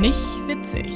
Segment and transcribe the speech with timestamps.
[0.00, 0.94] Nicht witzig.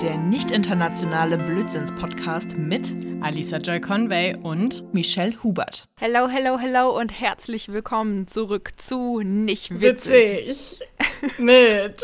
[0.00, 5.88] Der nicht internationale Blödsinns-Podcast mit Alisa Joy Conway und Michelle Hubert.
[5.98, 10.46] Hello, hello, hello und herzlich willkommen zurück zu Nicht witzig.
[10.46, 10.88] Witzig.
[11.38, 12.00] Mit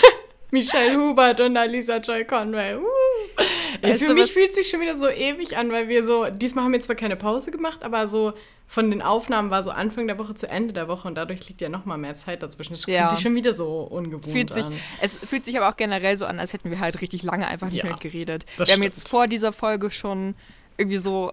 [0.50, 2.74] Michelle Hubert und Alisa Joy Conway.
[2.74, 2.95] Uh.
[3.82, 6.72] Weißt für mich fühlt sich schon wieder so ewig an, weil wir so, diesmal haben
[6.72, 8.32] wir zwar keine Pause gemacht, aber so
[8.66, 11.60] von den Aufnahmen war so Anfang der Woche zu Ende der Woche und dadurch liegt
[11.60, 12.72] ja noch mal mehr Zeit dazwischen.
[12.72, 13.00] Es Ja.
[13.06, 14.72] fühlt sich schon wieder so ungewohnt Fühlt sich, an.
[15.00, 17.68] es fühlt sich aber auch generell so an, als hätten wir halt richtig lange einfach
[17.68, 18.44] nicht Ja, mehr geredet.
[18.56, 18.96] das wir haben stimmt.
[18.96, 20.34] jetzt vor dieser Folge schon
[20.78, 21.30] irgendwie so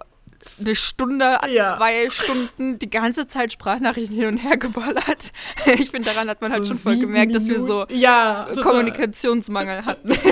[0.60, 1.78] eine Stunde, Ja.
[1.78, 5.32] zwei Stunden die ganze Zeit Sprachnachrichten hin und her geballert.
[5.80, 8.48] Ich finde, daran hat man halt So schon voll gemerkt, dass wir so Minuten- ja.
[8.62, 10.14] Kommunikationsmangel hatten.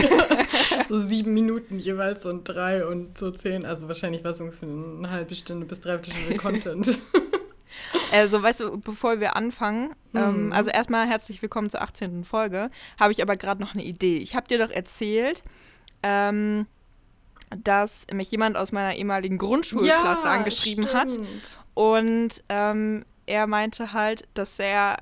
[0.88, 3.66] So sieben Minuten jeweils und drei und so zehn.
[3.66, 7.00] Also wahrscheinlich war es ungefähr eine halbe Stunde bis dreiviertel Stunde Content.
[8.12, 10.54] Also, weißt du, bevor wir anfangen, ähm, Mhm.
[10.54, 12.26] also erstmal herzlich willkommen zur 18.
[12.26, 14.18] Folge, habe ich aber gerade noch eine Idee.
[14.18, 15.44] Ich habe dir doch erzählt,
[16.04, 16.66] ähm,
[17.56, 21.10] dass mich jemand aus meiner ehemaligen Grundschulklasse angeschrieben hat.
[21.12, 21.60] stimmt.
[21.74, 24.98] Und ähm, er meinte halt, dass er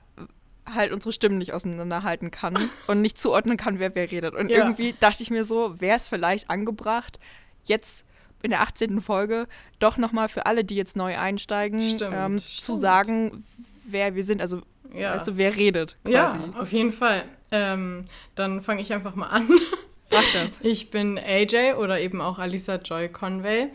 [0.71, 4.35] halt unsere Stimmen nicht auseinanderhalten kann und nicht zuordnen kann, wer wer redet.
[4.35, 4.57] Und Ja.
[4.57, 7.19] irgendwie dachte ich mir so, wäre es vielleicht angebracht,
[7.63, 8.03] jetzt
[8.43, 9.01] in der 18.
[9.01, 9.47] Folge
[9.79, 12.79] doch nochmal für alle, die jetzt neu einsteigen, Stimmt, ähm, zu stimmt.
[12.81, 13.43] sagen,
[13.83, 14.41] wer wir sind.
[14.41, 14.61] Also,
[14.93, 15.13] Ja.
[15.13, 16.37] weißt du, wer redet quasi.
[16.37, 17.23] Ja, auf jeden Fall.
[17.51, 19.49] Ähm, dann fange ich einfach mal an.
[20.11, 20.59] Mach das.
[20.61, 23.67] Ich bin AJ oder eben auch Alisa Joy Conway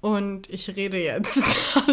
[0.00, 1.56] und ich rede jetzt.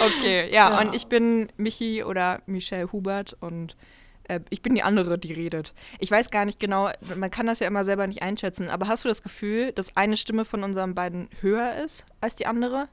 [0.00, 0.80] Okay, ja, Ja.
[0.80, 3.76] und ich bin Michi oder Michelle Hubert und
[4.28, 5.74] äh, ich bin die andere, die redet.
[5.98, 9.04] Ich weiß gar nicht genau, man kann das ja immer selber nicht einschätzen, aber hast
[9.04, 12.88] du das Gefühl, dass eine Stimme von unseren beiden höher ist als die andere?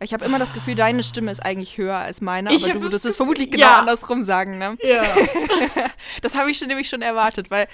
[0.00, 2.82] Ich habe immer das Gefühl, deine Stimme ist eigentlich höher als meine, Ich aber du
[2.82, 3.78] würdest es vermutlich genau ja.
[3.78, 4.76] andersrum sagen, ne?
[4.82, 5.02] ja.
[6.22, 7.66] Das habe ich schon, nämlich schon erwartet, weil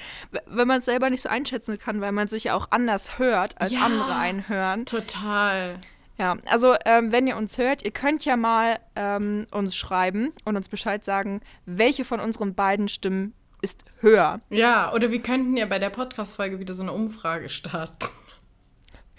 [0.47, 3.61] wenn man es selber nicht so einschätzen kann, weil man sich ja auch anders hört,
[3.61, 3.81] als Ja.
[3.81, 5.79] andere einhören, Total.
[6.17, 10.57] ja, also ähm, wenn ihr uns hört, ihr könnt ja mal ähm, uns schreiben und
[10.57, 14.41] uns Bescheid sagen, welche von unseren beiden Stimmen ist höher.
[14.51, 18.07] Ja, oder wir könnten ja bei der Podcast-Folge wieder so eine Umfrage starten.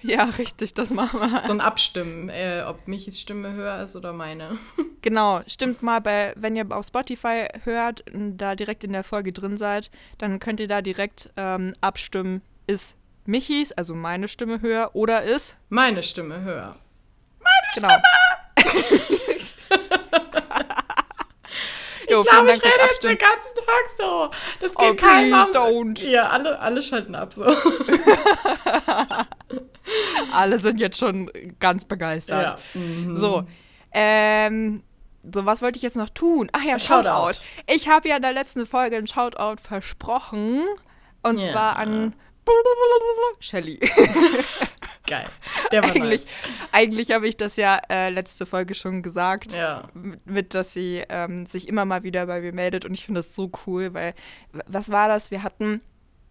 [0.04, 1.42] Ja, richtig, das machen wir.
[1.42, 4.58] So ein Abstimmen, äh, ob Michis Stimme höher ist oder meine.
[5.02, 9.34] Genau, stimmt mal bei, wenn ihr auf Spotify hört und da direkt in der Folge
[9.34, 14.92] drin seid, dann könnt ihr da direkt ähm, abstimmen, ist Michis, also meine Stimme höher
[14.94, 16.78] oder ist Meine Stimme höher.
[17.76, 17.90] genau.
[22.14, 24.30] jo, Ich glaube, ich rede jetzt den ganzen Tag so.
[24.60, 26.08] Das Oh, geht keinem please am- don't.
[26.08, 27.44] Ja, alle, alle schalten ab so.
[30.32, 31.30] Alle sind jetzt schon
[31.60, 32.42] ganz begeistert.
[32.74, 32.80] Ja.
[32.80, 33.18] Mhm.
[33.18, 33.44] So,
[33.92, 34.82] ähm,
[35.32, 36.50] so, was wollte ich jetzt noch tun?
[36.54, 37.34] Ach ja, Shoutout.
[37.34, 37.44] Shoutout.
[37.68, 40.64] Ich habe ja in der letzten Folge ein Shoutout versprochen.
[41.22, 41.52] Und Ja.
[41.52, 42.16] zwar an
[43.40, 43.80] Shelly.
[45.08, 45.26] Geil.
[45.72, 46.30] Der war eigentlich nice.
[46.72, 49.54] eigentlich habe ich das ja äh, letzte Folge schon gesagt.
[49.54, 49.90] Ja.
[50.26, 52.86] Mit, dass sie ähm, sich immer mal wieder bei mir meldet.
[52.86, 54.14] Und ich finde das so cool, weil,
[54.52, 55.30] was war das?
[55.30, 55.82] Wir hatten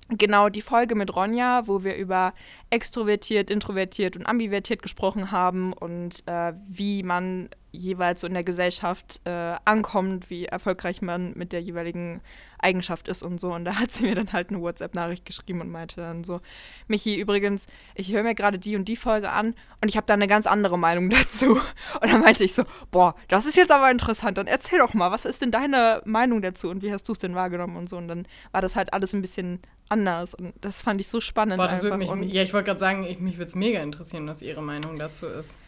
[0.09, 2.35] genau die Folge mit Ronja, wo wir über
[2.71, 9.21] extrovertiert, introvertiert und ambivertiert gesprochen haben und äh, wie man jeweils so in der Gesellschaft
[9.25, 12.21] äh, ankommt, wie erfolgreich man mit der jeweiligen
[12.63, 13.53] Eigenschaft ist und so.
[13.53, 16.41] Und da hat sie mir dann halt eine WhatsApp-Nachricht geschrieben und meinte dann so,
[16.89, 20.15] Michi, übrigens, ich höre mir gerade die und die Folge an und ich habe da
[20.15, 21.61] eine ganz andere Meinung dazu.
[22.01, 24.39] Und dann meinte ich so, boah, das ist jetzt aber interessant.
[24.39, 27.19] Dann erzähl doch mal, was ist denn deine Meinung dazu und wie hast du es
[27.19, 27.97] denn wahrgenommen und so.
[27.97, 31.59] Und dann war das halt alles ein bisschen anders und das fand ich so spannend.
[31.59, 33.81] Boah, das würde mich, und, ja, ich wollte gerade sagen, ich, mich würde es mega
[33.81, 35.59] interessieren, was ihre Meinung dazu ist.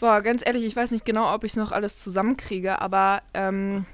[0.00, 3.84] Boah, ganz ehrlich, ich weiß nicht genau, ob ich es noch alles zusammenkriege, aber ähm,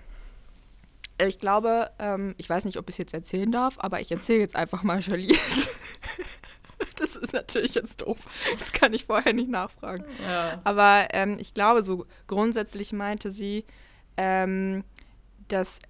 [1.26, 4.41] ich glaube, ähm, ich weiß nicht, ob ich es jetzt erzählen darf, aber ich erzähle
[4.41, 5.36] jetzt einfach mal Jolie.
[6.97, 8.19] das ist natürlich jetzt doof.
[8.58, 10.04] Das kann ich vorher nicht nachfragen.
[10.28, 10.60] Ja.
[10.64, 13.64] Aber ähm, ich glaube, so grundsätzlich meinte sie,
[14.17, 14.84] ähm,
[15.49, 15.81] dass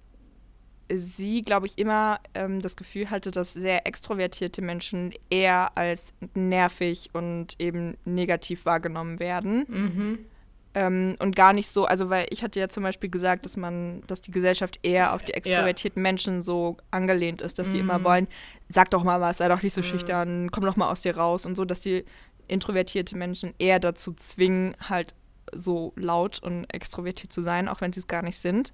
[0.93, 7.09] sie, glaube ich, immer ähm, das Gefühl hatte, dass sehr extrovertierte Menschen eher als nervig
[7.13, 9.65] und eben negativ wahrgenommen werden.
[9.67, 10.25] Mhm.
[10.73, 14.03] Ähm, und gar nicht so, also weil ich hatte ja zum Beispiel gesagt, dass man,
[14.07, 18.03] dass die Gesellschaft eher auf die extrovertierten Menschen so angelehnt ist, dass die immer Mhm.
[18.05, 18.27] wollen,
[18.69, 21.45] sag doch mal was, sei doch nicht so schüchtern, komm doch mal aus dir raus
[21.45, 22.05] und so, dass die
[22.47, 25.13] introvertierte Menschen eher dazu zwingen, halt
[25.53, 28.71] so laut und extrovertiert zu sein, auch wenn sie es gar nicht sind.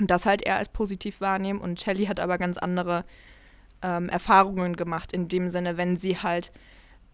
[0.00, 1.60] Und das halt eher als positiv wahrnehmen.
[1.60, 3.04] Und Shelly hat aber ganz andere
[3.82, 6.52] ähm, Erfahrungen gemacht, in dem Sinne, wenn sie halt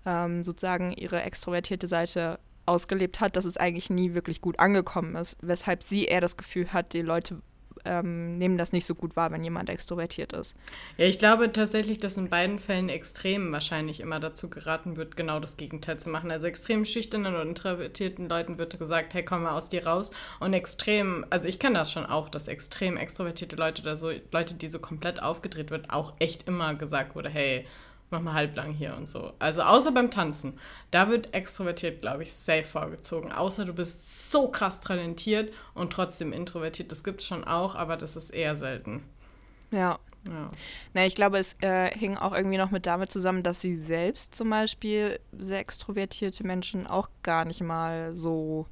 [0.07, 5.37] ähm, sozusagen ihre extrovertierte Seite ausgelebt hat, dass es eigentlich nie wirklich gut angekommen ist,
[5.41, 7.41] weshalb sie eher das Gefühl hat, die Leute
[7.85, 10.57] ähm, nehmen das nicht so gut wahr, wenn jemand extrovertiert ist.
[10.97, 15.41] Ja, ich glaube tatsächlich, dass in beiden Fällen Extremen wahrscheinlich immer dazu geraten wird, genau
[15.41, 16.31] das Gegenteil zu machen.
[16.31, 20.11] Also extrem schüchternen und introvertierten Leuten wird gesagt, hey, komm mal aus dir raus.
[20.41, 24.55] Und extrem, also ich kenne das schon auch, dass extrem extrovertierte Leute oder so, Leute,
[24.55, 27.67] die so komplett aufgedreht wird, auch echt immer gesagt wurde, hey,
[28.11, 29.33] mach mal halblang hier und so.
[29.39, 30.59] Also außer beim Tanzen.
[30.91, 33.33] Da wird extrovertiert, glaube ich, safe vorgezogen.
[33.33, 36.93] Außer du bist so krass talentiert und trotzdem introvertiert.
[36.93, 39.03] Das gibt es schon auch, aber das ist eher selten.
[39.71, 39.99] Ja.
[40.27, 40.51] Ja.
[40.95, 44.35] Na, ich glaube, es äh, hing auch irgendwie noch mit damit zusammen, dass sie selbst
[44.35, 48.67] zum Beispiel sehr extrovertierte Menschen auch gar nicht mal so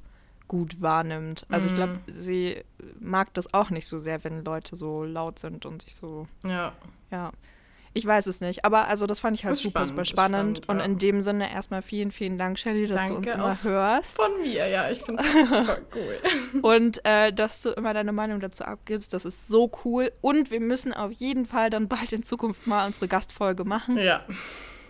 [0.47, 1.45] gut wahrnimmt.
[1.49, 2.63] Also ich glaube, sie
[2.99, 6.73] mag das auch nicht so sehr, wenn Leute so laut sind und sich so, Ja.
[7.11, 7.31] ja.
[7.95, 10.57] Ich weiß es nicht, aber also das fand ich halt Ist super, spannend, super spannend.
[10.57, 10.85] spannend, Und ja.
[10.85, 14.19] in dem Sinne erstmal vielen, vielen Dank, Shelly, dass du uns Danke immer hörst.
[14.21, 14.89] Von mir, ja.
[14.89, 16.61] Ich finde es voll cool.
[16.61, 20.11] Und äh, dass du immer deine Meinung dazu abgibst, das ist so cool.
[20.21, 23.97] Und wir müssen auf jeden Fall dann bald in Zukunft mal unsere Gastfolge machen.
[23.97, 24.21] ja.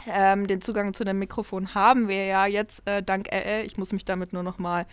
[0.05, 3.65] Ähm, den Zugang zu dem Mikrofon haben wir ja jetzt äh, dank LL.
[3.65, 4.85] Ich muss mich damit nur noch mal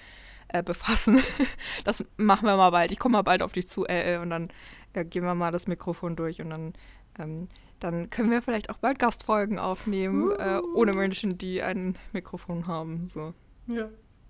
[0.48, 1.20] äh, befassen.
[1.84, 2.92] das machen wir mal bald.
[2.92, 4.50] Ich komme mal bald auf dich zu, LL, und dann
[4.92, 6.72] äh, gehen wir mal das Mikrofon durch und dann,
[7.18, 7.48] ähm,
[7.80, 13.08] dann können wir vielleicht auch bald Gastfolgen aufnehmen, äh, ohne Menschen, die ein Mikrofon haben.
[13.08, 13.34] So.
[13.66, 13.88] Ja.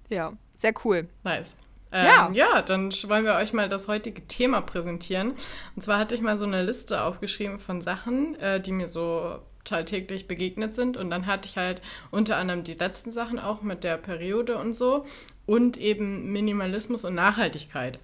[0.09, 1.09] Ja, sehr cool.
[1.25, 1.57] Nice.
[1.93, 2.29] Ja.
[2.29, 5.33] Ähm, ja, dann sch- wollen wir euch mal das heutige Thema präsentieren.
[5.75, 9.39] Und zwar hatte ich mal so eine Liste aufgeschrieben von Sachen, äh, die mir so
[9.65, 10.97] tagtäglich begegnet sind.
[10.97, 11.83] Und dann hatte ich halt
[12.13, 15.05] unter anderem die letzten Sachen auch mit der Periode und so.
[15.47, 17.99] Und eben Minimalismus und Nachhaltigkeit.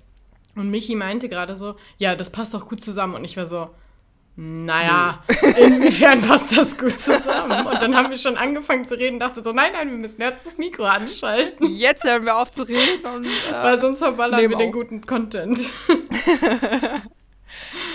[0.57, 3.15] Und Michi meinte gerade so, ja, das passt doch gut zusammen.
[3.15, 3.71] Und ich war so,
[4.37, 5.23] naja,
[5.59, 7.67] inwiefern passt das gut zusammen?
[7.67, 10.45] Und dann haben wir schon angefangen zu reden, dachte so, nein, nein, wir müssen jetzt
[10.45, 11.75] das Mikro anschalten.
[11.75, 14.75] Jetzt hören wir auf zu reden und äh, Weil sonst verballern wir den auf.
[14.75, 15.59] guten Content.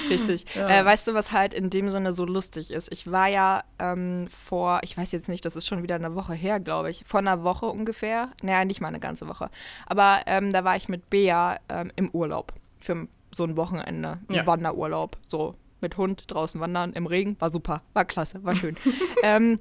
[0.09, 0.45] Richtig.
[0.55, 0.67] Ja.
[0.67, 2.91] Äh, weißt du, was halt in dem Sinne so lustig ist?
[2.91, 6.33] Ich war ja ähm, vor, ich weiß jetzt nicht, das ist schon wieder eine Woche
[6.33, 8.29] her, glaube ich, vor einer Woche ungefähr.
[8.41, 9.49] Naja, nicht mal eine ganze Woche.
[9.85, 14.35] Aber ähm, da war ich mit Bea ähm, im Urlaub für so ein Wochenende, ein
[14.35, 14.47] Ja.
[14.47, 15.17] Wanderurlaub.
[15.27, 18.75] So mit Hund draußen wandern im Regen, war super, war klasse, war schön.
[19.23, 19.59] ähm,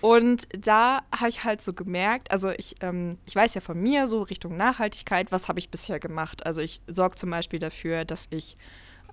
[0.00, 4.06] und da habe ich halt so gemerkt, also ich, ähm, ich weiß ja von mir
[4.06, 6.44] so Richtung Nachhaltigkeit, was habe ich bisher gemacht?
[6.46, 8.56] Also ich sorge zum Beispiel dafür, dass ich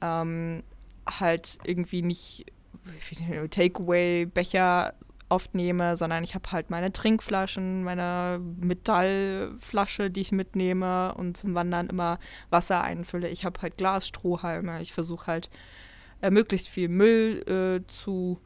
[0.01, 0.63] ähm,
[1.07, 2.45] halt irgendwie nicht
[3.49, 4.93] Takeaway-Becher
[5.29, 11.53] oft nehme, sondern ich habe halt meine Trinkflaschen, meine Metallflasche, die ich mitnehme und zum
[11.53, 12.19] Wandern immer
[12.49, 13.27] Wasser einfülle.
[13.29, 14.81] Ich habe halt Glasstrohhalme.
[14.81, 15.49] Ich versuche halt
[16.21, 18.39] äh, möglichst viel Müll äh, zu,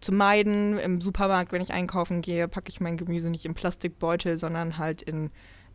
[0.00, 0.78] zu meiden.
[0.78, 5.02] Im Supermarkt, wenn ich einkaufen gehe, packe ich mein Gemüse nicht in Plastikbeutel, sondern halt
[5.02, 5.30] in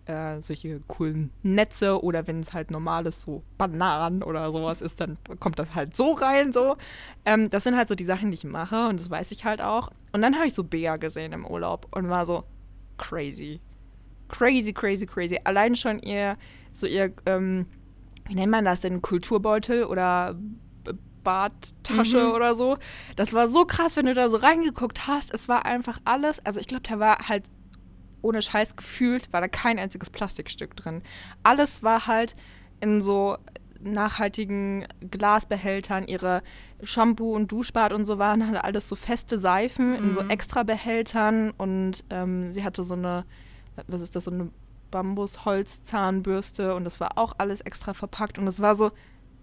[0.06, 5.18] äh, solche coolen Netze oder wenn es halt normales so Bananen oder sowas ist, dann
[5.40, 6.76] kommt das halt so rein so.
[7.26, 9.62] Ähm, das sind halt so die Sachen, die ich mache und das weiß ich halt
[9.62, 9.90] auch.
[10.12, 12.44] Und dann habe ich so Bea gesehen im Urlaub und war so
[12.98, 13.62] crazy.
[14.28, 15.40] Crazy, crazy, crazy.
[15.44, 16.38] Allein schon ihr,
[16.72, 17.68] so ihr, ähm,
[18.26, 20.36] wie nennt man das denn, Kulturbeutel oder
[21.24, 21.30] B-
[21.88, 22.78] Badtasche oder so.
[23.16, 25.34] Das war so krass, wenn du da so reingeguckt hast.
[25.34, 27.46] Es war einfach alles, also ich glaube, da war halt
[28.22, 31.02] ohne Scheiß gefühlt, war da kein einziges Plastikstück drin.
[31.44, 32.36] Alles war halt
[32.80, 33.38] in so
[33.82, 36.42] nachhaltigen Glasbehältern, ihre
[36.84, 41.52] Shampoo und Duschbad und so waren halt alles so feste Seifen in so extra Behältern
[41.52, 43.26] und ähm, sie hatte so eine,
[43.88, 44.52] was ist das, so eine
[44.92, 48.92] Bambusholzzahnbürste und das war auch alles extra verpackt und es war so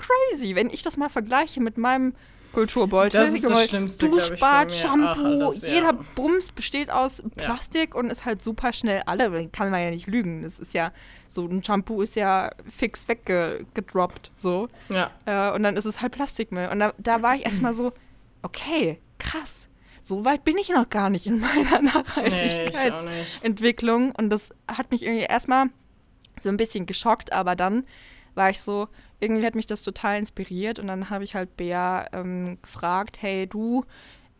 [0.00, 2.14] crazy, wenn ich das mal vergleiche mit meinem
[2.52, 3.20] Kulturbeutel.
[3.20, 4.74] Das ist das Schlimmste, ich, Duschbad, mir.
[4.74, 5.74] Shampoo, Ach, das, ja.
[5.74, 7.44] jeder Bums besteht aus Ja.
[7.44, 9.48] Plastik und ist halt super schnell alle.
[9.50, 10.42] Kann man ja nicht lügen.
[10.42, 10.90] Das ist ja,
[11.28, 14.66] so ein Shampoo ist ja fix weggedroppt, so.
[14.88, 15.10] Ja.
[15.26, 16.68] Äh, und dann ist es halt Plastikmüll.
[16.72, 17.92] Und da, da war ich erstmal so,
[18.42, 19.68] okay, krass.
[20.02, 21.94] So weit bin ich noch gar nicht in meiner Nee, ich.
[21.94, 24.10] Nachhaltigkeitsentwicklung.
[24.12, 25.66] und das hat mich irgendwie erstmal
[26.40, 27.84] so ein bisschen geschockt, aber dann
[28.34, 28.88] war ich so,
[29.20, 33.46] irgendwie hat mich das total inspiriert und dann habe ich halt Bea ähm, gefragt, hey
[33.46, 33.84] du,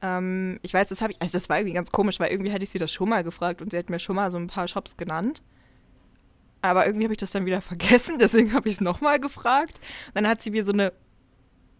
[0.03, 2.63] ähm, ich weiß, das habe ich, also das war irgendwie ganz komisch, weil irgendwie hatte
[2.63, 4.69] ich sie das schon mal gefragt und sie hat mir schon mal so ein paar
[4.69, 5.43] Shops genannt.
[6.63, 9.81] Aber irgendwie habe ich das dann wieder vergessen, deswegen habe ich es nochmal gefragt.
[10.15, 10.93] Dann hat sie mir so eine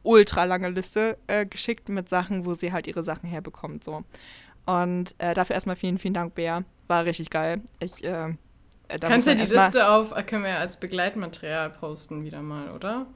[0.03, 3.85] ultra lange Liste äh, geschickt mit Sachen, wo sie halt ihre Sachen herbekommt.
[3.85, 4.05] So.
[4.67, 6.65] Und äh, dafür erstmal vielen, vielen Dank, Bea.
[6.89, 7.63] War richtig geil.
[7.81, 8.35] Ich, äh,
[8.99, 12.71] da Kannst man die Liste auf, äh, können wir ja als Begleitmaterial posten wieder mal,
[12.71, 13.07] oder?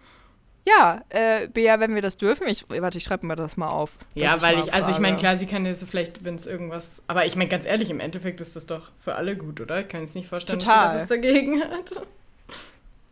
[0.67, 2.49] Ja, äh, Bea, wenn wir das dürfen.
[2.49, 3.91] Ich, warte, ich schreibe mir das mal auf.
[4.15, 6.47] Ja, weil mal ich, also ich meine, klar, sie kann dir so vielleicht, wenn es
[6.47, 9.81] irgendwas, aber ich meine, ganz ehrlich, im Endeffekt ist das doch für alle gut, oder?
[9.81, 10.95] Ich kann jetzt nicht vorstellen, Total.
[10.95, 12.03] dass sie da was dagegen hat.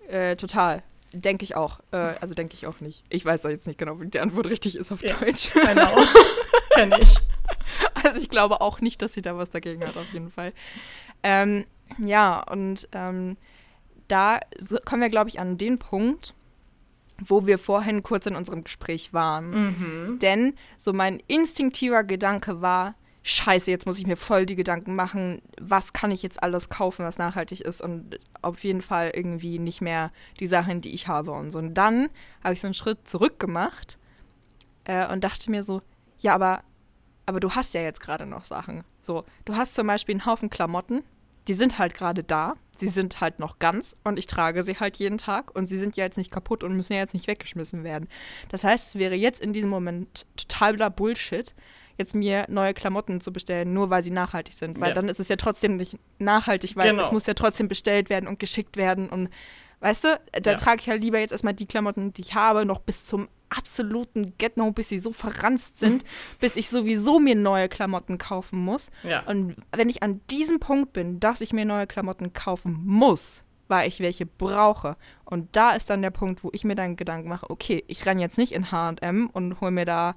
[0.09, 0.83] Äh, total.
[1.12, 1.81] denke ich auch.
[1.90, 3.04] Äh, also denke ich auch nicht.
[3.11, 5.14] Ich weiß doch jetzt nicht genau, wie die Antwort richtig ist auf Ja.
[5.16, 5.50] Deutsch.
[5.52, 5.90] Genau.
[6.75, 7.19] Kenn ich.
[8.02, 10.52] Also ich glaube auch nicht, dass sie da was dagegen hat, auf jeden Fall.
[11.23, 11.66] Ähm,
[11.99, 13.37] ja, und ähm,
[14.08, 14.40] da
[14.84, 16.34] kommen wir, glaube ich, an den Punkt,
[17.18, 19.50] wo wir vorhin kurz in unserem Gespräch waren.
[19.50, 20.18] Mhm.
[20.18, 25.42] Denn so mein instinktiver Gedanke war, scheiße, jetzt muss ich mir voll die Gedanken machen,
[25.61, 29.80] was kann ich jetzt alles kaufen, was nachhaltig ist und auf jeden Fall irgendwie nicht
[29.80, 31.58] mehr die Sachen, die ich habe und so.
[31.58, 32.08] Und dann
[32.42, 33.99] habe ich so einen Schritt zurück gemacht
[34.84, 35.82] äh, und dachte mir so,
[36.18, 36.62] ja, aber,
[37.26, 38.84] aber du hast ja jetzt gerade noch Sachen.
[39.00, 41.02] So, du hast zum Beispiel einen Haufen Klamotten,
[41.49, 44.96] die sind halt gerade da, sie sind halt noch ganz und ich trage sie halt
[44.96, 47.82] jeden Tag und sie sind ja jetzt nicht kaputt und müssen ja jetzt nicht weggeschmissen
[47.84, 48.08] werden.
[48.50, 51.54] Das heißt, es wäre jetzt in diesem Moment totaler Bullshit,
[51.99, 54.80] jetzt mir neue Klamotten zu bestellen, nur weil sie nachhaltig sind.
[54.80, 54.94] Weil Ja.
[54.94, 57.02] dann ist es ja trotzdem nicht nachhaltig, weil Genau.
[57.02, 59.11] es muss ja trotzdem bestellt werden und geschickt werden.
[59.11, 59.28] Und
[59.80, 60.56] weißt du, da Ja.
[60.56, 64.35] trage ich halt lieber jetzt erstmal die Klamotten, die ich habe, noch bis zum absoluten
[64.38, 66.04] Get-No, bis sie so verranzt sind,
[66.40, 68.90] bis ich sowieso mir neue Klamotten kaufen muss.
[69.02, 69.21] Ja.
[69.26, 73.88] Und wenn ich an diesem Punkt bin, dass ich mir neue Klamotten kaufen muss, weil
[73.88, 74.97] ich welche brauche.
[75.25, 78.21] Und da ist dann der Punkt, wo ich mir dann Gedanken mache, okay, ich renne
[78.21, 80.14] jetzt nicht in HM und hole mir da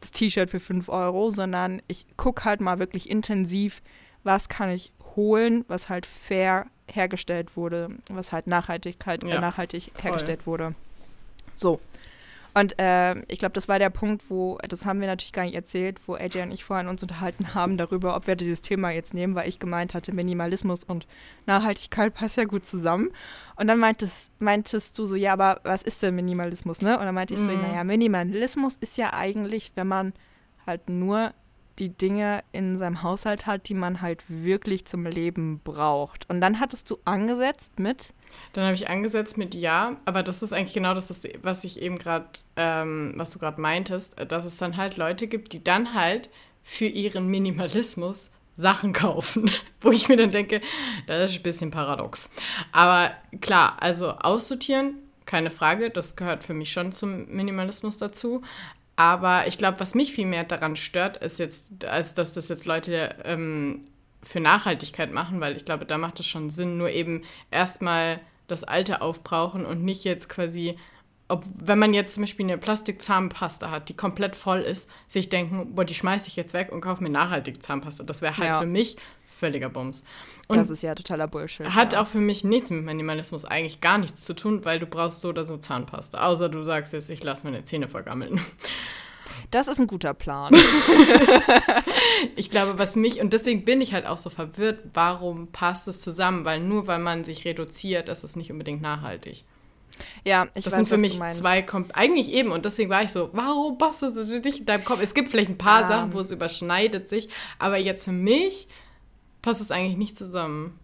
[0.00, 3.82] das T-Shirt für 5 Euro, sondern ich gucke halt mal wirklich intensiv,
[4.24, 9.90] was kann ich holen, was halt fair hergestellt wurde, was halt Nachhaltigkeit, äh, Ja, nachhaltig
[9.94, 10.02] voll.
[10.02, 10.74] hergestellt wurde.
[11.54, 11.80] So.
[12.58, 15.54] Und äh, ich glaube, das war der Punkt, wo, das haben wir natürlich gar nicht
[15.54, 19.12] erzählt, wo AJ und ich vorhin uns unterhalten haben darüber, ob wir dieses Thema jetzt
[19.12, 21.06] nehmen, weil ich gemeint hatte, Minimalismus und
[21.44, 23.10] Nachhaltigkeit passt ja gut zusammen.
[23.56, 26.98] Und dann meintest, meintest du so, ja, aber was ist denn Minimalismus, ne?
[26.98, 27.60] Und dann meinte ich so, Mhm.
[27.60, 30.14] naja, Minimalismus ist ja eigentlich, wenn man
[30.66, 31.34] halt nur
[31.78, 36.28] die Dinge in seinem Haushalt hat, die man halt wirklich zum Leben braucht.
[36.30, 38.14] Und dann hattest du angesetzt mit,
[38.52, 41.64] Dann habe ich angesetzt mit ja, aber das ist eigentlich genau das, was, du, was
[41.64, 45.52] ich eben gerade, ähm, was du gerade meintest, äh, dass es dann halt Leute gibt,
[45.52, 46.30] die dann halt
[46.62, 50.60] für ihren Minimalismus Sachen kaufen, wo ich mir dann denke,
[51.06, 52.32] das ist ein bisschen paradox.
[52.72, 54.94] Aber klar, also aussortieren,
[55.26, 58.42] keine Frage, das gehört für mich schon zum Minimalismus dazu.
[58.96, 62.64] Aber ich glaube, was mich viel mehr daran stört, ist jetzt, als dass das jetzt
[62.64, 63.84] Leute ähm,
[64.22, 68.64] für Nachhaltigkeit machen, weil ich glaube, da macht es schon Sinn, nur eben erstmal das
[68.64, 70.78] Alte aufbrauchen und nicht jetzt quasi,
[71.28, 75.74] ob, wenn man jetzt zum Beispiel eine Plastikzahnpasta hat, die komplett voll ist, sich denken,
[75.74, 78.04] boah, die schmeiße ich jetzt weg und kaufe mir nachhaltige Zahnpasta.
[78.04, 78.60] Das wäre halt Ja.
[78.60, 78.96] für mich
[79.28, 80.04] völliger Bums.
[80.48, 81.66] Und das ist ja totaler Bullshit.
[81.66, 82.02] hat ja.
[82.02, 85.28] auch für mich nichts mit Minimalismus eigentlich gar nichts zu tun, weil du brauchst so
[85.30, 86.24] oder so Zahnpasta.
[86.24, 88.40] Außer du sagst jetzt, ich lasse meine Zähne vergammeln.
[89.52, 90.52] Das ist ein guter Plan.
[92.36, 96.00] Ich glaube, was mich, und deswegen bin ich halt auch so verwirrt, warum passt es
[96.00, 96.44] zusammen?
[96.44, 99.44] Weil nur weil man sich reduziert, ist es nicht unbedingt nachhaltig.
[100.24, 103.02] Ja, ich Das weiß, sind für mich du zwei, kom eigentlich eben, und deswegen war
[103.02, 105.00] ich so, warum passt es nicht in deinem Kopf?
[105.02, 105.88] Es gibt vielleicht ein paar Ähm.
[105.88, 108.68] Sachen, wo es überschneidet sich, aber jetzt für mich
[109.42, 110.78] passt es eigentlich nicht zusammen.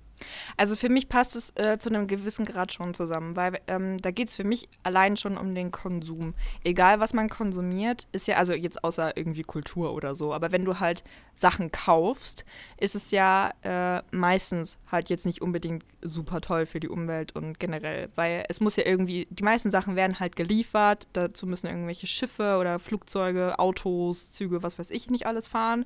[0.57, 4.11] Also für mich passt es äh, zu einem gewissen Grad schon zusammen, weil ähm, da
[4.11, 6.35] geht es für mich allein schon um den Konsum.
[6.65, 10.65] Egal, was man konsumiert, ist ja, also jetzt außer irgendwie Kultur oder so, aber wenn
[10.65, 12.45] du halt Sachen kaufst,
[12.79, 17.59] ist es ja äh, meistens halt jetzt nicht unbedingt super toll für die Umwelt und
[17.59, 22.07] generell, weil es muss ja irgendwie, die meisten Sachen werden halt geliefert, dazu müssen irgendwelche
[22.07, 25.85] Schiffe oder Flugzeuge, Autos, Züge, was weiß ich nicht alles fahren.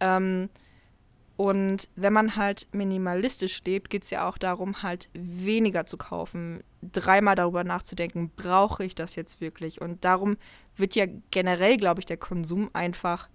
[0.00, 0.50] Ähm,
[1.36, 6.62] und wenn man halt minimalistisch lebt, geht es ja auch darum, halt weniger zu kaufen,
[6.82, 9.80] dreimal darüber nachzudenken, brauche ich das jetzt wirklich?
[9.80, 10.36] Und darum
[10.76, 13.28] wird ja generell, glaube ich, der Konsum einfach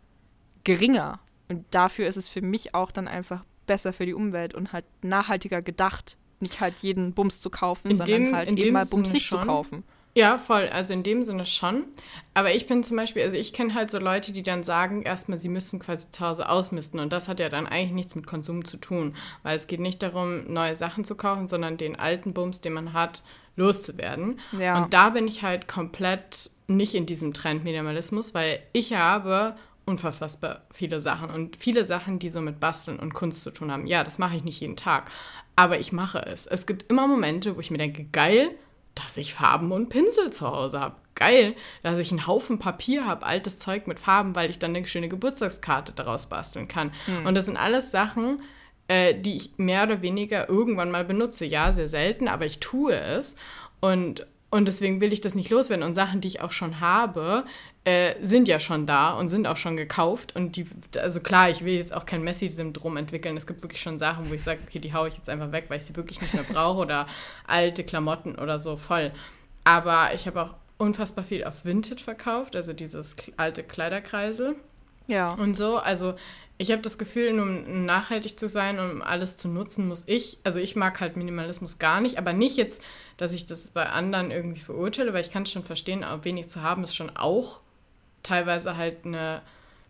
[0.63, 1.19] geringer.
[1.49, 4.85] Und dafür ist es für mich auch dann einfach besser für die Umwelt und halt
[5.03, 9.11] nachhaltiger gedacht, nicht halt jeden Bums zu kaufen, In sondern dem- halt eben mal Bums
[9.11, 9.45] nicht zu schon.
[9.47, 9.83] kaufen.
[10.13, 10.67] Ja, voll.
[10.67, 11.85] Also in dem Sinne schon.
[12.33, 15.37] Aber ich bin zum Beispiel, also ich kenne halt so Leute, die dann sagen, erstmal,
[15.37, 16.99] sie müssen quasi zu Hause ausmisten.
[16.99, 19.15] Und das hat ja dann eigentlich nichts mit Konsum zu tun.
[19.43, 22.93] Weil es geht nicht darum, neue Sachen zu kaufen, sondern den alten Bums, den man
[22.93, 23.23] hat,
[23.55, 24.39] loszuwerden.
[24.57, 24.81] Ja.
[24.81, 30.61] Und da bin ich halt komplett nicht in diesem Trend Minimalismus, weil ich habe unverfassbar
[30.71, 33.87] viele Sachen und viele Sachen, die so mit Basteln und Kunst zu tun haben.
[33.87, 35.11] Ja, das mache ich nicht jeden Tag,
[35.55, 36.45] aber ich mache es.
[36.45, 38.51] Es gibt immer Momente, wo ich mir denke, geil,
[39.03, 40.95] dass ich Farben und Pinsel zu Hause habe.
[41.15, 44.87] Geil, dass ich einen Haufen Papier habe, altes Zeug mit Farben, weil ich dann eine
[44.87, 46.91] schöne Geburtstagskarte daraus basteln kann.
[47.25, 48.41] Und das sind alles Sachen,
[48.87, 51.45] äh, die ich mehr oder weniger irgendwann mal benutze.
[51.45, 53.35] Ja, sehr selten, aber ich tue es.
[53.81, 55.85] Und, und deswegen will ich das nicht loswerden.
[55.85, 57.45] Und Sachen, die ich auch schon habe,
[57.83, 60.35] äh, sind ja schon da und sind auch schon gekauft.
[60.35, 60.67] Und die,
[60.99, 63.35] also klar, ich will jetzt auch kein Messi-Syndrom entwickeln.
[63.37, 65.65] Es gibt wirklich schon Sachen, wo ich sage, okay, die haue ich jetzt einfach weg,
[65.67, 67.07] weil ich sie wirklich nicht mehr brauche oder
[67.47, 69.11] alte Klamotten oder so voll.
[69.63, 74.55] Aber ich habe auch unfassbar viel auf Vinted verkauft, also dieses alte Kleiderkreisel.
[75.07, 75.33] Ja.
[75.33, 76.13] Und so, also
[76.57, 80.59] ich habe das Gefühl, um nachhaltig zu sein, um alles zu nutzen, muss ich, also
[80.59, 82.83] ich mag halt Minimalismus gar nicht, aber nicht jetzt,
[83.17, 86.49] dass ich das bei anderen irgendwie verurteile, weil ich kann es schon verstehen, auch wenig
[86.49, 87.60] zu haben ist schon auch
[88.23, 89.41] teilweise halt eine,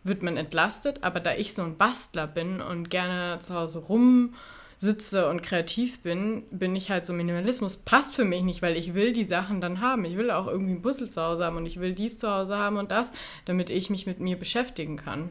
[0.04, 5.28] wird man entlastet, aber da ich so ein Bastler bin und gerne zu Hause rumsitze
[5.28, 9.12] und kreativ bin, bin ich halt so Minimalismus passt für mich nicht, weil ich will
[9.12, 10.04] die Sachen dann haben.
[10.04, 12.56] Ich will auch irgendwie ein Puzzle zu Hause haben und ich will dies zu Hause
[12.56, 13.12] haben und das,
[13.44, 15.30] damit ich mich mit mir beschäftigen kann.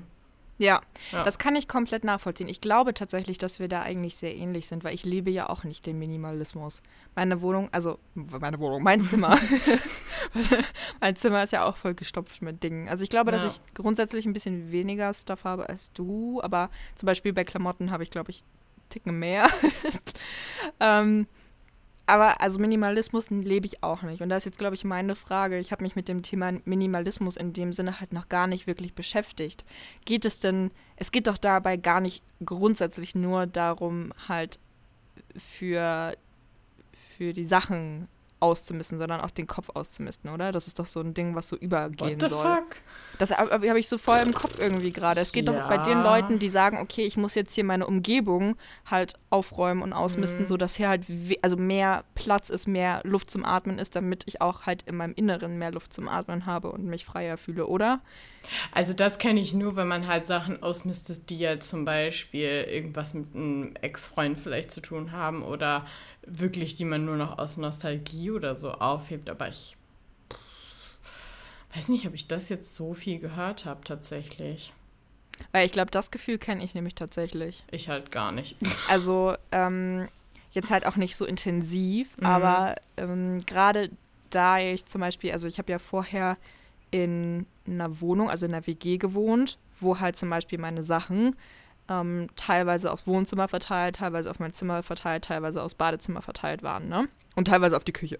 [0.62, 1.24] Ja, Ja.
[1.24, 2.48] das kann ich komplett nachvollziehen.
[2.48, 5.64] Ich glaube tatsächlich, dass wir da eigentlich sehr ähnlich sind, weil ich lebe ja auch
[5.64, 6.82] nicht den Minimalismus.
[7.16, 9.38] Meine Wohnung, also meine Wohnung, mein Zimmer.
[11.02, 12.88] mein Zimmer ist ja auch voll gestopft mit Dingen.
[12.88, 13.50] Also ich glaube, dass Ja.
[13.50, 18.04] ich grundsätzlich ein bisschen weniger Stuff habe als du, aber zum Beispiel bei Klamotten habe
[18.04, 18.44] ich, glaube ich,
[18.90, 19.48] Ticken mehr.
[20.80, 21.28] ähm,
[22.12, 24.22] aber also Minimalismus lebe ich auch nicht.
[24.22, 25.58] Und da ist jetzt, glaube ich, meine Frage.
[25.60, 28.94] Ich habe mich mit dem Thema Minimalismus in dem Sinne halt noch gar nicht wirklich
[28.94, 29.64] beschäftigt.
[30.04, 34.60] Geht es denn, es geht doch dabei gar nicht grundsätzlich nur darum, halt
[35.38, 36.18] für,
[37.16, 38.10] für die Sachen
[38.42, 40.52] auszumisten, sondern auch den Kopf auszumisten, oder?
[40.52, 42.46] Das ist doch so ein Ding, was so übergehen What the soll.
[42.46, 42.76] fuck?
[43.20, 45.22] Das habe hab ich so voll im Kopf irgendwie gerade.
[45.22, 46.04] Es geht doch bei den Ja.
[46.04, 48.56] Leuten, die sagen, okay, ich muss jetzt hier meine Umgebung
[48.90, 50.48] halt aufräumen und ausmisten, Mhm.
[50.48, 51.06] sodass hier halt
[51.42, 55.14] also mehr Platz ist, mehr Luft zum Atmen ist, damit ich auch halt in meinem
[55.14, 58.02] Inneren mehr Luft zum Atmen habe und mich freier fühle, oder?
[58.72, 63.14] Also das kenne ich nur, wenn man halt Sachen ausmistet, die ja zum Beispiel irgendwas
[63.14, 65.86] mit einem Ex-Freund vielleicht zu tun haben oder
[66.26, 69.30] wirklich, die man nur noch aus Nostalgie oder so aufhebt.
[69.30, 69.78] Aber ich
[71.76, 74.74] weiß nicht, ob ich das jetzt so viel gehört habe tatsächlich.
[75.52, 77.64] Weil ich glaube, das Gefühl kenne ich nämlich tatsächlich.
[77.72, 78.56] Ich halt gar nicht.
[78.90, 80.08] Also ähm,
[80.52, 82.26] jetzt halt auch nicht so intensiv, Mhm.
[82.26, 83.90] aber ähm, gerade
[84.30, 86.38] da ich zum Beispiel, also ich habe ja vorher
[86.92, 91.36] in einer Wohnung, also in einer WG gewohnt, wo halt zum Beispiel meine Sachen
[91.92, 96.88] ähm, teilweise aufs Wohnzimmer verteilt, teilweise auf mein Zimmer verteilt, teilweise aufs Badezimmer verteilt waren,
[96.88, 97.08] ne?
[97.36, 98.20] Und teilweise auf die Küche.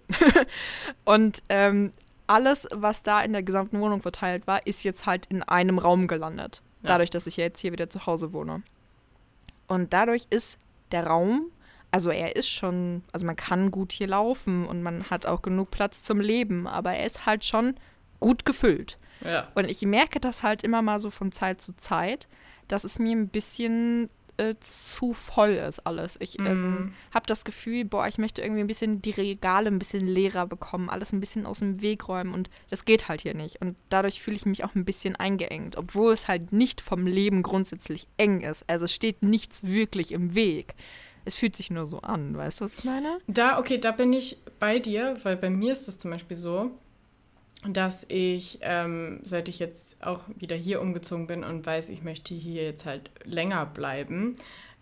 [1.04, 1.92] und ähm,
[2.26, 6.06] alles, was da in der gesamten Wohnung verteilt war, ist jetzt halt in einem Raum
[6.06, 6.62] gelandet.
[6.82, 8.62] Dadurch, dass ich ja jetzt hier wieder zu Hause wohne.
[9.68, 10.58] Und dadurch ist
[10.90, 11.46] der Raum,
[11.92, 15.70] also er ist schon, also man kann gut hier laufen und man hat auch genug
[15.70, 17.76] Platz zum Leben, aber er ist halt schon
[18.18, 18.98] gut gefüllt.
[19.24, 19.48] Ja.
[19.54, 22.28] Und ich merke das halt immer mal so von Zeit zu Zeit,
[22.68, 24.08] dass es mir ein bisschen
[24.38, 26.16] äh, zu voll ist alles.
[26.20, 26.46] Ich ähm,
[26.86, 26.92] Mhm.
[27.14, 30.88] habe das Gefühl, boah, ich möchte irgendwie ein bisschen die Regale ein bisschen leerer bekommen,
[30.88, 33.60] alles ein bisschen aus dem Weg räumen und das geht halt hier nicht.
[33.60, 37.42] Und dadurch fühle ich mich auch ein bisschen eingeengt, obwohl es halt nicht vom Leben
[37.42, 38.64] grundsätzlich eng ist.
[38.70, 40.74] Also es steht nichts wirklich im Weg.
[41.26, 43.18] Es fühlt sich nur so an, weißt du, was ich meine?
[43.28, 46.70] Da, okay, da bin ich bei dir, weil bei mir ist es zum Beispiel so,
[47.68, 52.34] dass ich, ähm, seit ich jetzt auch wieder hier umgezogen bin und weiß, ich möchte
[52.34, 54.36] hier jetzt halt länger bleiben,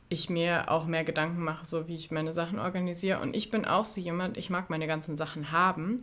[0.09, 3.21] ich mir auch mehr Gedanken mache, so wie ich meine Sachen organisiere.
[3.21, 6.03] Und ich bin auch so jemand, ich mag meine ganzen Sachen haben,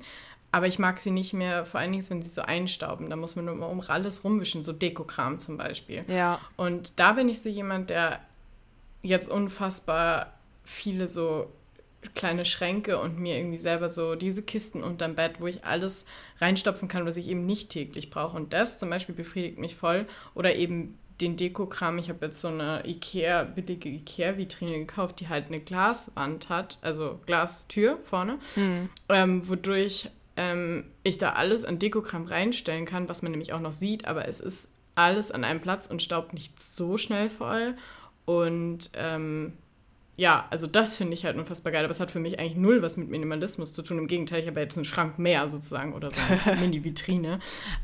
[0.51, 3.09] aber ich mag sie nicht mehr, vor allen Dingen, wenn sie so einstauben.
[3.09, 6.05] Da muss man nur mal um alles rumwischen, so Dekokram zum Beispiel.
[6.07, 6.39] Ja.
[6.55, 8.21] Und da bin ich so jemand, der
[9.01, 11.51] jetzt unfassbar viele so
[12.15, 16.05] kleine Schränke und mir irgendwie selber so diese Kisten unterm Bett, wo ich alles
[16.39, 18.37] reinstopfen kann, was ich eben nicht täglich brauche.
[18.37, 20.07] Und das zum Beispiel befriedigt mich voll.
[20.35, 21.97] Oder eben den Dekokram.
[21.97, 27.19] Ich habe jetzt so eine Ikea, billige Ikea-Vitrine gekauft, die halt eine Glaswand hat, also
[27.25, 28.89] Glastür vorne, Hm.
[29.09, 33.73] ähm, wodurch ähm, ich da alles an Dekokram reinstellen kann, was man nämlich auch noch
[33.73, 37.75] sieht, aber es ist alles an einem Platz und staubt nicht so schnell voll.
[38.25, 39.53] Und ähm,
[40.19, 42.81] ja, also das finde ich halt unfassbar geil, aber es hat für mich eigentlich null
[42.81, 43.99] was mit Minimalismus zu tun.
[43.99, 47.39] Im Gegenteil, ich habe jetzt einen Schrank mehr sozusagen oder so eine Mini-Vitrine.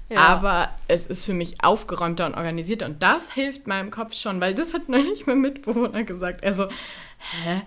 [0.09, 0.17] Ja.
[0.17, 4.55] Aber es ist für mich aufgeräumter und organisierter und das hilft meinem Kopf schon, weil
[4.55, 6.43] das hat neulich mein Mitbewohner gesagt.
[6.43, 6.69] Er so,
[7.43, 7.61] hä,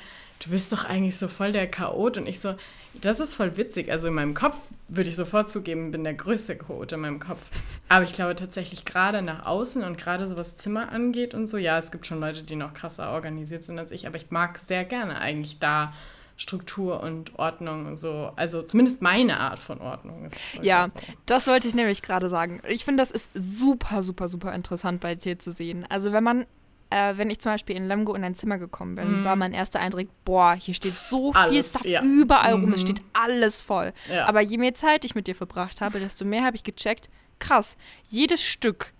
[0.44, 2.56] du bist doch eigentlich so voll der Chaot und ich so,
[3.00, 3.90] das ist voll witzig.
[3.90, 4.56] Also in meinem Kopf
[4.88, 7.40] würde ich sofort zugeben, bin der größte Chaot in meinem Kopf.
[7.88, 11.56] Aber ich glaube tatsächlich gerade nach außen und gerade so was Zimmer angeht und so,
[11.56, 14.58] ja, es gibt schon Leute, die noch krasser organisiert sind als ich, aber ich mag
[14.58, 15.92] sehr gerne eigentlich da
[16.36, 18.30] Struktur und Ordnung und so.
[18.36, 20.38] Also zumindest meine Art von Ordnung ist.
[20.60, 20.94] Ja, so.
[21.24, 22.60] das wollte ich nämlich gerade sagen.
[22.68, 25.86] Ich finde, das ist super, super, super interessant bei dir zu sehen.
[25.88, 26.46] Also wenn man,
[26.90, 29.24] äh, wenn ich zum Beispiel in Lemgo in ein Zimmer gekommen bin, Mhm.
[29.24, 32.02] war mein erster Eindruck, boah, hier steht so viel Alles, Stuff ja.
[32.02, 32.86] überall rum, es Mhm.
[32.86, 33.92] steht alles voll.
[34.10, 34.26] Ja.
[34.26, 37.76] Aber je mehr Zeit ich mit dir verbracht habe, desto mehr habe ich gecheckt, krass,
[38.04, 38.92] jedes Stück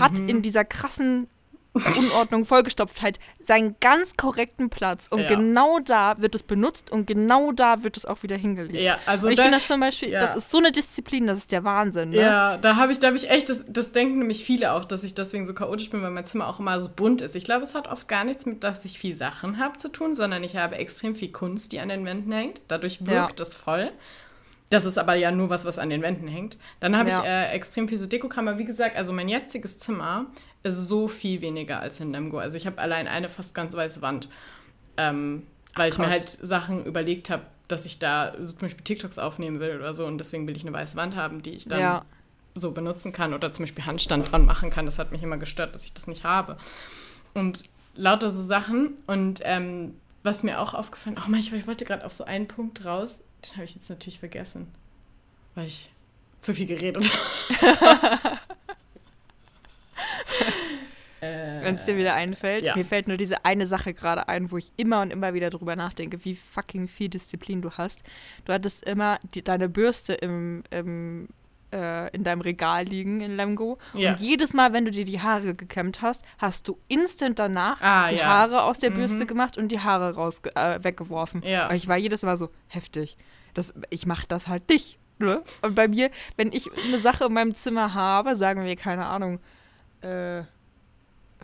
[0.00, 0.28] hat Mhm.
[0.28, 1.26] in dieser krassen
[1.74, 5.08] Unordnung, Vollgestopftheit seinen ganz korrekten Platz.
[5.10, 5.28] Und Ja.
[5.34, 8.74] genau da wird es benutzt und genau da wird es auch wieder hingelegt.
[8.80, 10.20] Ja, also und ich finde das zum Beispiel, ja.
[10.20, 12.10] das ist so eine Disziplin, das ist der Wahnsinn.
[12.10, 12.18] Ne?
[12.20, 15.02] Ja, da habe ich, da habe ich echt, das, das denken nämlich viele auch, dass
[15.02, 17.34] ich deswegen so chaotisch bin, weil mein Zimmer auch immer so bunt ist.
[17.34, 20.14] Ich glaube, es hat oft gar nichts mit, dass ich viel Sachen habe zu tun,
[20.14, 22.60] sondern ich habe extrem viel Kunst, die an den Wänden hängt.
[22.68, 23.90] Dadurch wirkt es voll.
[24.70, 26.56] Das ist aber ja nur was, was an den Wänden hängt.
[26.80, 27.20] Dann habe Ja.
[27.20, 28.48] ich äh, extrem viel so Dekokram.
[28.48, 30.26] Aber wie gesagt, also mein jetziges Zimmer
[30.64, 32.38] ist so viel weniger als in Lemgo.
[32.38, 34.28] Also ich habe allein eine fast ganz weiße Wand,
[34.96, 35.46] ähm,
[35.76, 39.60] weil ich mir halt Sachen überlegt habe, dass ich da so zum Beispiel TikToks aufnehmen
[39.60, 40.06] will oder so.
[40.06, 42.04] Und deswegen will ich eine weiße Wand haben, die ich dann Ja.
[42.54, 44.84] so benutzen kann oder zum Beispiel Handstand dran machen kann.
[44.86, 46.56] Das hat mich immer gestört, dass ich das nicht habe.
[47.34, 48.94] Und lauter so Sachen.
[49.06, 52.84] Und ähm, was mir auch aufgefallen, oh ich, ich wollte gerade auf so einen Punkt
[52.84, 54.68] raus, den habe ich jetzt natürlich vergessen,
[55.54, 55.90] weil ich
[56.38, 57.10] zu viel geredet
[57.60, 58.18] habe.
[61.20, 62.64] äh, Wenn es dir wieder einfällt.
[62.64, 62.76] ja.
[62.76, 65.76] Mir fällt nur diese eine Sache gerade ein, wo ich immer und immer wieder drüber
[65.76, 68.02] nachdenke, wie fucking viel Disziplin du hast.
[68.44, 71.28] Du hattest immer die, deine Bürste im, im,
[71.72, 73.78] äh, in deinem Regal liegen in Lemgo.
[73.94, 74.12] Ja.
[74.12, 78.08] Und jedes Mal, wenn du dir die Haare gekämmt hast, hast du instant danach Ah,
[78.10, 78.26] die ja.
[78.26, 79.28] Haare aus der Bürste Mhm.
[79.28, 81.42] gemacht und die Haare raus äh, weggeworfen.
[81.42, 81.64] Ja.
[81.66, 83.16] Aber ich war jedes Mal so heftig.
[83.54, 84.98] Das, ich mache das halt nicht.
[85.20, 85.42] Ne?
[85.62, 89.38] Und bei mir, wenn ich eine Sache in meinem Zimmer habe, sagen wir, keine Ahnung,
[90.04, 90.44] äh,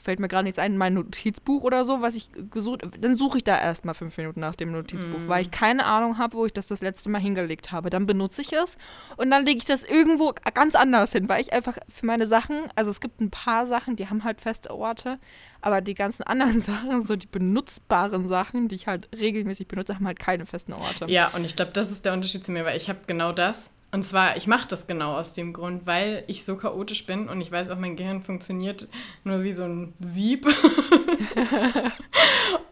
[0.02, 3.44] fällt mir gerade nichts ein, mein Notizbuch oder so, was ich gesucht dann suche ich
[3.44, 5.28] da erstmal fünf Minuten nach dem Notizbuch, Mhm.
[5.28, 7.90] weil ich keine Ahnung habe, wo ich das das letzte Mal hingelegt habe.
[7.90, 8.78] Dann benutze ich es
[9.18, 12.60] und dann lege ich das irgendwo ganz anders hin, weil ich einfach für meine Sachen,
[12.76, 15.18] also es gibt ein paar Sachen, die haben halt feste Orte,
[15.60, 20.06] aber die ganzen anderen Sachen, so die benutzbaren Sachen, die ich halt regelmäßig benutze, haben
[20.06, 21.10] halt keine festen Orte.
[21.10, 23.74] Ja, und ich glaube, das ist der Unterschied zu mir, weil ich habe genau das.
[23.92, 27.40] Und zwar, ich mache das genau aus dem Grund, weil ich so chaotisch bin und
[27.40, 28.88] ich weiß auch, mein Gehirn funktioniert
[29.24, 30.46] nur wie so ein Sieb.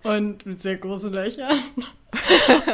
[0.05, 1.59] und mit sehr großen Löchern.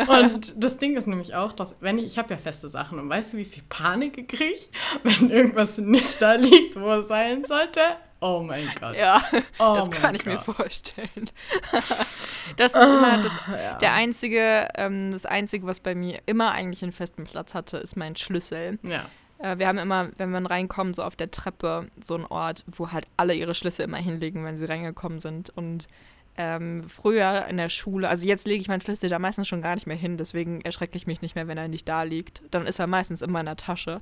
[0.09, 3.09] und das Ding ist nämlich auch, dass wenn ich, ich habe ja feste Sachen und
[3.09, 4.59] weißt du, wie viel Panik ich kriege,
[5.03, 7.81] wenn irgendwas nicht da liegt, wo es sein sollte?
[8.27, 8.97] Oh mein Gott.
[8.97, 9.23] Ja,
[9.59, 10.57] Oh das kann ich mir Gott.
[10.57, 11.31] vorstellen.
[12.57, 13.77] das ist immer das, ja.
[13.77, 17.99] der einzige, ähm, das einzige, was bei mir immer eigentlich einen festen Platz hatte, ist
[17.99, 18.79] mein Schlüssel.
[18.83, 19.05] Ja.
[19.39, 22.93] Äh, wir haben immer, wenn wir reinkommen, so auf der Treppe so einen Ort, wo
[22.93, 25.51] halt alle ihre Schlüssel immer hinlegen, wenn sie reingekommen sind.
[25.51, 25.87] Und
[26.37, 29.75] ähm, früher in der Schule, also jetzt lege ich meinen Schlüssel da meistens schon gar
[29.77, 32.43] nicht mehr hin, deswegen erschrecke ich mich nicht mehr, wenn er nicht da liegt.
[32.51, 34.01] Dann ist er meistens in meiner Tasche.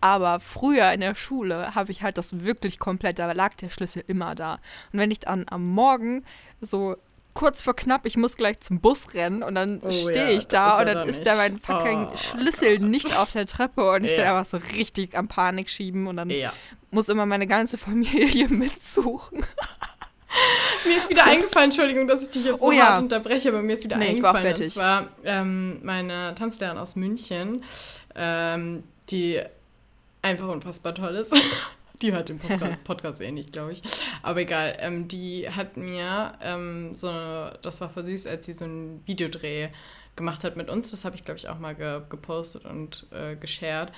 [0.00, 4.02] Aber früher in der Schule habe ich halt das wirklich komplett, da lag der Schlüssel
[4.06, 4.54] immer da.
[4.92, 6.24] Und wenn ich dann am Morgen
[6.60, 6.96] so
[7.34, 10.46] kurz vor knapp, ich muss gleich zum Bus rennen und dann Oh stehe ja, ich
[10.46, 13.90] da da und dann da ist da mein fucking Oh Schlüssel nicht auf der Treppe
[13.90, 14.38] und ich bin Ja.
[14.38, 16.52] einfach so richtig am Panik schieben und dann Ja.
[16.92, 19.44] muss immer meine ganze Familie mitsuchen.
[20.86, 22.88] Mir ist wieder eingefallen, Entschuldigung, dass ich dich jetzt so Oh ja.
[22.90, 24.54] hart unterbreche, aber mir ist wieder Nee, eingefallen.
[24.54, 27.62] Und zwar ähm, meine Tanzlehrerin aus München,
[28.14, 29.40] ähm, die
[30.22, 31.34] einfach unfassbar toll ist.
[32.02, 33.80] Die hört den Podcast, Podcast eh nicht, glaube ich.
[34.20, 34.76] Aber egal.
[34.80, 37.08] Ähm, die hat mir ähm, so,
[37.62, 39.68] das war voll süß, als sie so einen Videodreh
[40.16, 40.90] gemacht hat mit uns.
[40.90, 43.92] Das habe ich, glaube ich, auch mal ge gepostet und äh, geshared.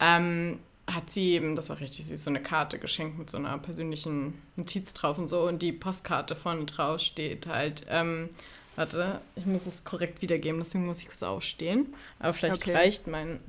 [0.00, 3.58] Ähm, hat sie eben, das war richtig süß, so eine Karte geschenkt mit so einer
[3.58, 5.42] persönlichen Notiz drauf und so.
[5.42, 8.28] Und die Postkarte vorne drauf steht halt, ähm,
[8.76, 11.92] warte, ich muss es korrekt wiedergeben, deswegen muss ich kurz aufstehen.
[12.20, 12.74] Aber vielleicht Okay.
[12.74, 13.40] reicht mein,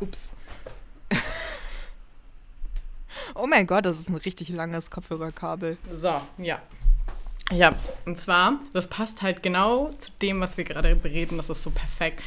[0.00, 0.30] ups,
[3.34, 5.78] Oh mein Gott, das ist ein richtig langes Kopfhörerkabel.
[5.92, 6.60] So, ja.
[7.50, 7.92] Ich hab's.
[8.04, 11.36] Und zwar, das passt halt genau zu dem, was wir gerade bereden.
[11.36, 12.22] Das ist so perfekt.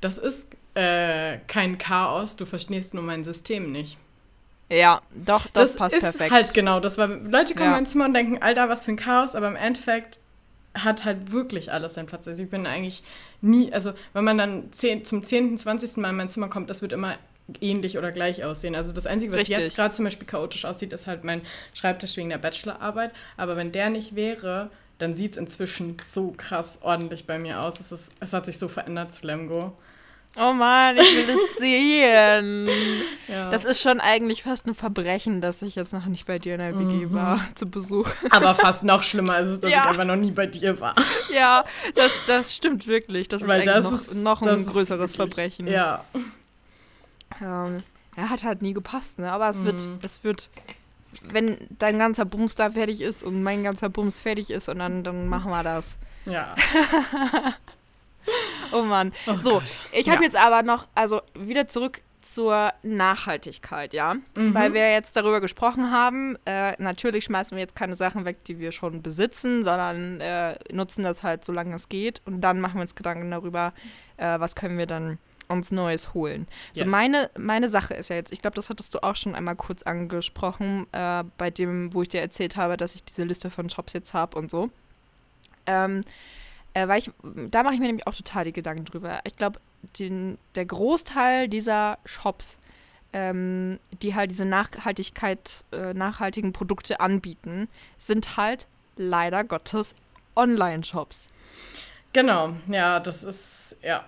[0.00, 3.98] Das ist äh, kein Chaos, du verstehst nur mein System nicht.
[4.68, 6.30] Ja, doch, das, passt ist perfekt.
[6.32, 7.76] halt genau das, weil Leute kommen Ja.
[7.76, 10.18] in mein Zimmer und denken, Alter, was für ein Chaos, aber im Endeffekt
[10.74, 12.26] hat halt wirklich alles seinen Platz.
[12.26, 13.02] Also ich bin eigentlich
[13.42, 15.98] nie, also wenn man dann zehn, zum 10., 20.
[15.98, 17.16] Mal in mein Zimmer kommt, das wird immer
[17.60, 18.74] ähnlich oder gleich aussehen.
[18.74, 19.58] Also das Einzige, was Richtig.
[19.58, 21.42] jetzt gerade zum Beispiel chaotisch aussieht, ist halt mein
[21.74, 23.10] Schreibtisch wegen der Bachelorarbeit.
[23.36, 27.78] Aber wenn der nicht wäre, dann sieht es inzwischen so krass ordentlich bei mir aus.
[27.80, 29.76] Es, ist, es hat sich so verändert zu Lemgo.
[30.36, 32.68] Oh Mann, ich will das sehen.
[33.28, 33.50] Ja.
[33.50, 36.60] Das ist schon eigentlich fast ein Verbrechen, dass ich jetzt noch nicht bei dir in
[36.60, 37.14] der WG Mhm.
[37.14, 38.06] war, zu Besuch.
[38.30, 39.80] aber fast noch schlimmer ist es, dass Ja.
[39.80, 40.94] ich einfach noch nie bei dir war.
[41.32, 41.64] ja,
[41.94, 43.28] das, das stimmt wirklich.
[43.28, 45.66] Das ist Weil eigentlich das noch, ist noch ein ist größeres Verbrechen.
[45.66, 46.04] Ja.
[47.40, 47.82] Ähm,
[48.16, 49.32] er hat halt nie gepasst, ne?
[49.32, 49.98] Aber es wird, Mhm.
[50.02, 50.50] es wird,
[51.30, 55.04] wenn dein ganzer Bums da fertig ist und mein ganzer Bums fertig ist und dann,
[55.04, 55.96] dann machen wir das.
[56.26, 56.54] Ja.
[58.72, 59.12] Oh Mann.
[59.26, 59.64] Oh so, Gott.
[59.92, 60.24] ich habe Ja.
[60.24, 64.14] jetzt aber noch, also wieder zurück zur Nachhaltigkeit, ja.
[64.36, 64.54] Mhm.
[64.54, 68.58] Weil wir jetzt darüber gesprochen haben, äh, natürlich schmeißen wir jetzt keine Sachen weg, die
[68.60, 72.22] wir schon besitzen, sondern äh, nutzen das halt, solange es geht.
[72.24, 73.72] Und dann machen wir uns Gedanken darüber,
[74.18, 76.46] äh, was können wir dann uns Neues holen.
[76.72, 76.92] So Yes.
[76.92, 79.82] meine, meine Sache ist ja jetzt, ich glaube, das hattest du auch schon einmal kurz
[79.82, 83.92] angesprochen, äh, bei dem, wo ich dir erzählt habe, dass ich diese Liste von Shops
[83.92, 84.70] jetzt habe und so.
[85.66, 86.02] Ähm,
[86.74, 87.10] äh, weil ich,
[87.50, 89.20] da mache ich mir nämlich auch total die Gedanken drüber.
[89.24, 89.60] Ich glaube,
[89.98, 92.58] der Großteil dieser Shops,
[93.12, 99.94] ähm, die halt diese Nachhaltigkeit, äh, nachhaltigen Produkte anbieten, sind halt leider Gottes
[100.36, 101.28] Online-Shops.
[102.12, 104.04] Genau, ja, das ist, ja.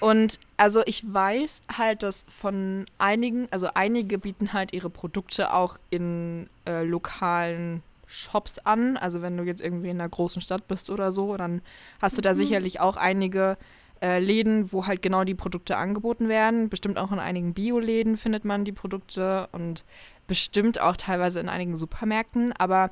[0.00, 5.78] Und also ich weiß halt, dass von einigen, also einige bieten halt ihre Produkte auch
[5.90, 8.96] in äh, lokalen Shops an.
[8.96, 11.62] Also wenn du jetzt irgendwie in einer großen Stadt bist oder so, dann
[12.00, 13.56] hast du da sicherlich auch einige
[14.00, 16.68] äh, Läden, wo halt genau die Produkte angeboten werden.
[16.68, 19.84] Bestimmt auch in einigen Bioläden findet man die Produkte und
[20.26, 22.52] bestimmt auch teilweise in einigen Supermärkten.
[22.52, 22.90] Aber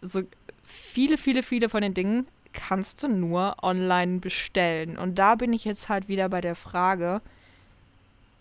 [0.00, 0.22] so
[0.64, 4.96] viele, viele, viele von den Dingen kannst du nur online bestellen.
[4.96, 7.20] Und da bin ich jetzt halt wieder bei der Frage,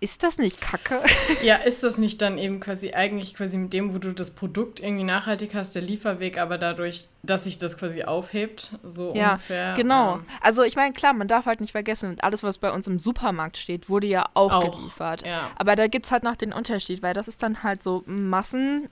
[0.04, 1.02] ist das nicht kacke?
[1.44, 4.80] Ja, ist das nicht dann eben quasi eigentlich quasi mit dem, wo du das Produkt
[4.80, 9.74] irgendwie nachhaltig hast, der Lieferweg, aber dadurch, dass sich das quasi aufhebt, so Ja, ungefähr.
[9.76, 10.16] Genau.
[10.16, 13.00] ähm, Also ich meine, klar, man darf halt nicht vergessen, alles, was bei uns im
[13.00, 15.26] Supermarkt steht, wurde ja auch, Auch, geliefert.
[15.26, 15.50] ja.
[15.56, 18.89] Aber da gibt es halt noch den Unterschied, weil das ist dann halt so Massen,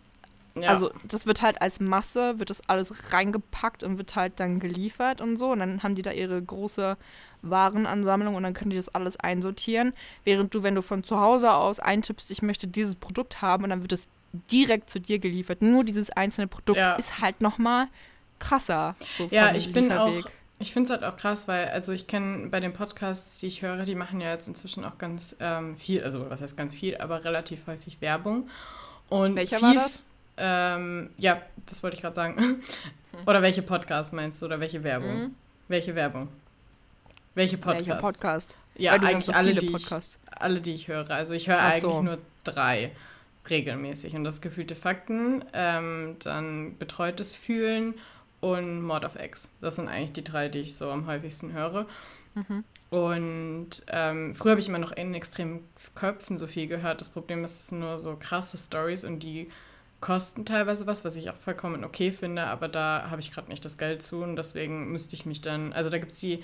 [0.56, 0.70] ja.
[0.70, 5.22] also das wird halt als Masse, wird das alles reingepackt und wird halt dann geliefert
[5.22, 5.52] und so.
[5.52, 6.98] Und dann haben die da ihre große
[7.42, 9.94] Warenansammlung und dann können die das alles einsortieren.
[10.24, 13.70] Während du, wenn du von zu Hause aus eintippst, ich möchte dieses Produkt haben und
[13.70, 14.08] dann wird es
[14.52, 15.62] direkt zu dir geliefert.
[15.62, 16.96] Nur dieses einzelne Produkt Ja.
[16.96, 17.88] ist halt nochmal
[18.40, 18.96] krasser.
[19.18, 20.14] so Ja, ich bin auch,
[20.60, 23.62] ich finde es halt auch krass, weil, also ich kenne bei den Podcasts, die ich
[23.62, 26.98] höre, die machen ja jetzt inzwischen auch ganz ähm, viel, also was heißt ganz viel,
[26.98, 28.50] aber relativ häufig Werbung.
[29.10, 30.02] Und Welcher viel, war das?
[30.38, 32.62] Ähm, ja, das wollte ich gerade sagen.
[33.26, 35.24] Oder welche Podcasts meinst du, oder welche Werbung?
[35.24, 35.36] Mhm.
[35.68, 36.30] Welche Werbung?
[37.36, 37.88] Welche Podcasts?
[37.88, 38.56] Welcher Podcast?
[38.76, 40.18] Ja, eigentlich so alle, die ich, Podcasts.
[40.32, 41.10] alle, die ich höre.
[41.12, 42.02] Also ich höre Ach eigentlich so.
[42.02, 42.92] nur drei
[43.50, 44.16] regelmäßig.
[44.16, 47.96] Und das gefühlte Fakten, ähm, dann betreutes Fühlen
[48.40, 49.52] und Mord of X.
[49.62, 51.86] Das sind eigentlich die drei, die ich so am häufigsten höre.
[52.34, 52.64] Mhm.
[52.90, 57.00] Und ähm, früher habe ich immer noch in extremen Köpfen so viel gehört.
[57.00, 59.50] Das Problem ist, es sind nur so krasse Stories und die
[60.02, 63.64] kosten teilweise was, was ich auch vollkommen okay finde, aber da habe ich gerade nicht
[63.64, 66.44] das Geld zu und deswegen müsste ich mich dann, also da gibt es die,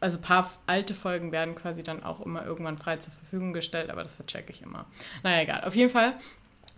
[0.00, 3.90] also ein paar alte Folgen werden quasi dann auch immer irgendwann frei zur Verfügung gestellt,
[3.90, 4.86] aber das verchecke ich immer.
[5.22, 5.64] Naja, egal.
[5.64, 6.14] Auf jeden Fall,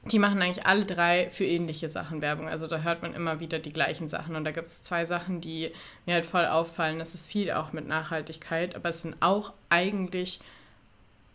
[0.05, 2.49] die machen eigentlich alle drei für ähnliche Sachen Werbung.
[2.49, 5.41] Also da hört man immer wieder die gleichen Sachen und da gibt es zwei Sachen,
[5.41, 5.73] die
[6.05, 6.99] mir halt voll auffallen.
[6.99, 10.41] Das ist viel auch mit Nachhaltigkeit, aber es sind auch eigentlich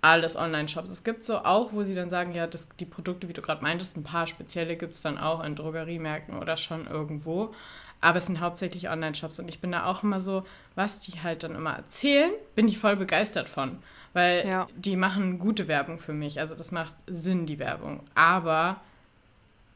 [0.02, 0.92] alles Online-Shops.
[0.92, 3.64] Es gibt so auch, wo sie dann sagen, ja, das, die Produkte, wie du gerade
[3.64, 7.54] meintest, ein paar spezielle gibt es dann auch in Drogeriemärkten oder schon irgendwo.
[8.00, 11.42] Aber es sind hauptsächlich Online-Shops und ich bin da auch immer so, was die halt
[11.44, 13.80] dann immer erzählen, bin ich voll begeistert von.
[14.14, 14.68] Weil Ja.
[14.76, 16.40] die machen gute Werbung für mich.
[16.40, 18.02] Also das macht Sinn, die Werbung.
[18.14, 18.82] Aber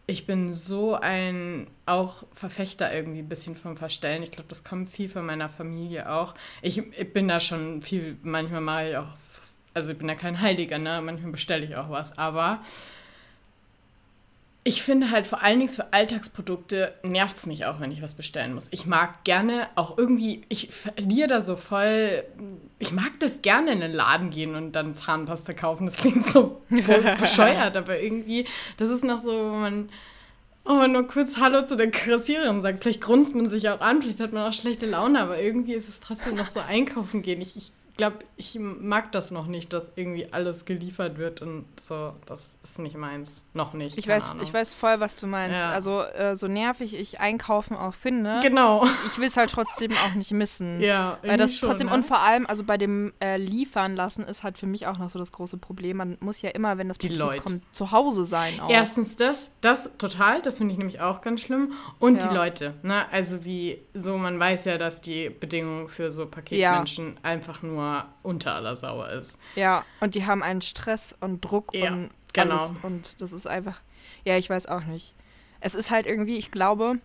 [0.07, 4.23] ich bin so ein auch Verfechter irgendwie ein bisschen vom Verstellen.
[4.23, 6.33] Ich glaube, das kommt viel von meiner Familie auch.
[6.61, 9.07] Ich, ich bin da schon viel, manchmal mache ich auch,
[9.73, 11.01] also ich bin da kein Heiliger, ne?
[11.01, 12.59] Manchmal bestelle ich auch was, aber
[14.63, 18.13] ich finde halt vor allen Dingen für Alltagsprodukte nervt es mich auch, wenn ich was
[18.13, 18.67] bestellen muss.
[18.69, 22.23] Ich mag gerne auch irgendwie, ich verliere da so voll,
[22.77, 25.85] ich mag das gerne in den Laden gehen und dann Zahnpasta kaufen.
[25.87, 28.45] Das klingt so be- bescheuert, aber irgendwie,
[28.77, 29.89] das ist noch so, wo man,
[30.65, 32.83] oh, man nur kurz Hallo zu der Kassiererin sagt.
[32.83, 35.89] Vielleicht grunzt man sich auch an, vielleicht hat man auch schlechte Laune, aber irgendwie ist
[35.89, 37.41] es trotzdem noch so einkaufen gehen.
[37.41, 42.13] Ich, ich glaube, ich mag das noch nicht, dass irgendwie alles geliefert wird und so.
[42.25, 43.47] Das ist nicht meins.
[43.53, 43.97] Noch nicht.
[43.97, 44.43] Ich weiß, Ahnung.
[44.43, 45.59] ich weiß voll, was du meinst.
[45.59, 45.71] Ja.
[45.71, 48.85] Also äh, so nervig ich Einkaufen auch finde, Genau.
[49.07, 50.79] ich will es halt trotzdem auch nicht missen.
[50.81, 51.93] Ja, Weil das schon, trotzdem, ne?
[51.93, 55.09] und vor allem, also bei dem äh, Liefern lassen ist halt für mich auch noch
[55.09, 55.97] so das große Problem.
[55.97, 57.41] Man muss ja immer, wenn das Die Paket Leute.
[57.43, 58.69] kommt, zu Hause sein auch.
[58.69, 61.73] Erstens das, das total, das finde ich nämlich auch ganz schlimm.
[61.99, 62.29] Und Ja.
[62.29, 63.05] die Leute, ne?
[63.11, 67.80] Also wie so, man weiß ja, dass die Bedingung für so Paketmenschen einfach nur
[68.23, 69.39] unter aller Sauer ist.
[69.55, 72.55] Ja, und die haben einen Stress und Druck Ja, und genau.
[72.57, 72.73] alles.
[72.83, 73.79] Und das ist einfach,
[74.25, 75.13] ja, ich weiß auch nicht.
[75.59, 76.99] Es ist halt irgendwie, ich glaube,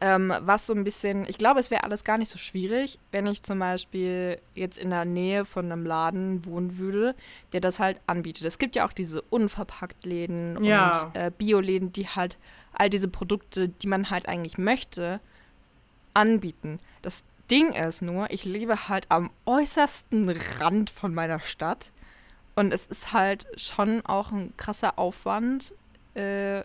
[0.00, 3.26] ähm, was so ein bisschen, ich glaube, es wäre alles gar nicht so schwierig, wenn
[3.26, 7.14] ich zum Beispiel jetzt in der Nähe von einem Laden wohnen würde,
[7.52, 8.46] der das halt anbietet.
[8.46, 11.02] Es gibt ja auch diese Unverpackt-Läden Ja.
[11.12, 12.38] und äh, Bioläden, die halt
[12.72, 15.20] all diese Produkte, die man halt eigentlich möchte,
[16.14, 16.80] anbieten.
[17.02, 21.92] Das Ding ist nur, ich lebe halt am äußersten Rand von meiner Stadt
[22.54, 25.74] Und es ist halt schon auch ein krasser Aufwand,
[26.14, 26.62] äh,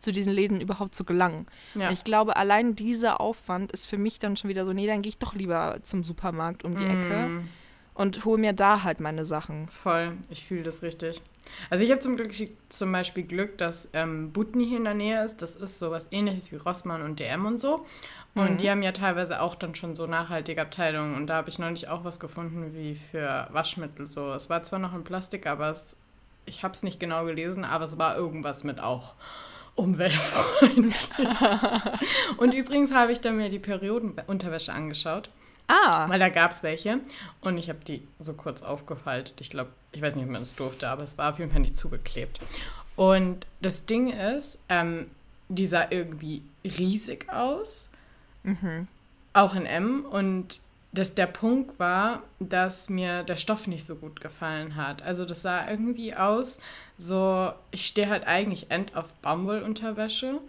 [0.00, 1.46] zu diesen Läden überhaupt zu gelangen.
[1.74, 1.88] Ja.
[1.88, 5.02] Und ich glaube, allein dieser Aufwand ist für mich dann schon wieder so, nee, dann
[5.02, 7.48] gehe ich doch lieber zum Supermarkt um die Ecke Mm,
[7.94, 9.68] und hole mir da halt meine Sachen.
[9.68, 11.20] voll, ich fühle das richtig.
[11.68, 12.32] Also ich habe zum Glück
[12.70, 15.42] zum Beispiel Glück, dass ähm, Butni hier in der Nähe ist.
[15.42, 17.84] Das ist sowas ähnliches wie Rossmann und DM und so.
[18.34, 18.56] Und Mhm.
[18.58, 21.16] die haben ja teilweise auch dann schon so nachhaltige Abteilungen.
[21.16, 24.06] Und da habe ich neulich auch was gefunden wie für Waschmittel.
[24.06, 25.96] So, es war zwar noch in Plastik, aber es,
[26.46, 29.14] ich habe es nicht genau gelesen, aber es war irgendwas mit auch
[29.74, 31.08] umweltfreundlich.
[32.36, 35.30] und übrigens habe ich dann mir die Periodenunterwäsche angeschaut.
[35.68, 36.98] Ah, Weil da gab es welche
[37.42, 39.34] und ich habe die so kurz aufgefaltet.
[39.40, 41.60] Ich glaube, ich weiß nicht, ob man es durfte, aber es war auf jeden Fall
[41.60, 42.40] nicht zugeklebt.
[42.96, 45.10] Und das Ding ist, ähm,
[45.48, 47.89] die sah irgendwie riesig aus,
[49.32, 50.04] auch in M.
[50.04, 50.60] Und
[50.92, 55.02] das, der Punkt war, dass mir der Stoff nicht so gut gefallen hat.
[55.02, 56.60] Also das sah irgendwie aus,
[56.98, 60.40] so, ich stehe halt eigentlich end auf Baumwollunterwäsche.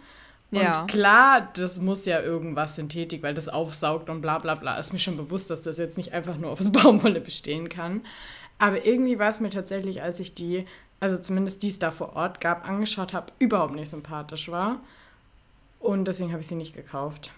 [0.50, 0.84] Und Ja.
[0.86, 4.76] klar, das muss ja irgendwas Synthetik, weil das aufsaugt und bla bla bla.
[4.78, 8.02] Ist mir schon bewusst, dass das jetzt nicht einfach nur aus Baumwolle bestehen kann.
[8.58, 10.66] Aber irgendwie war es mir tatsächlich, als ich die,
[11.00, 14.80] also zumindest die es da vor Ort gab, angeschaut habe, überhaupt nicht sympathisch war.
[15.80, 17.32] Und deswegen habe ich sie nicht gekauft.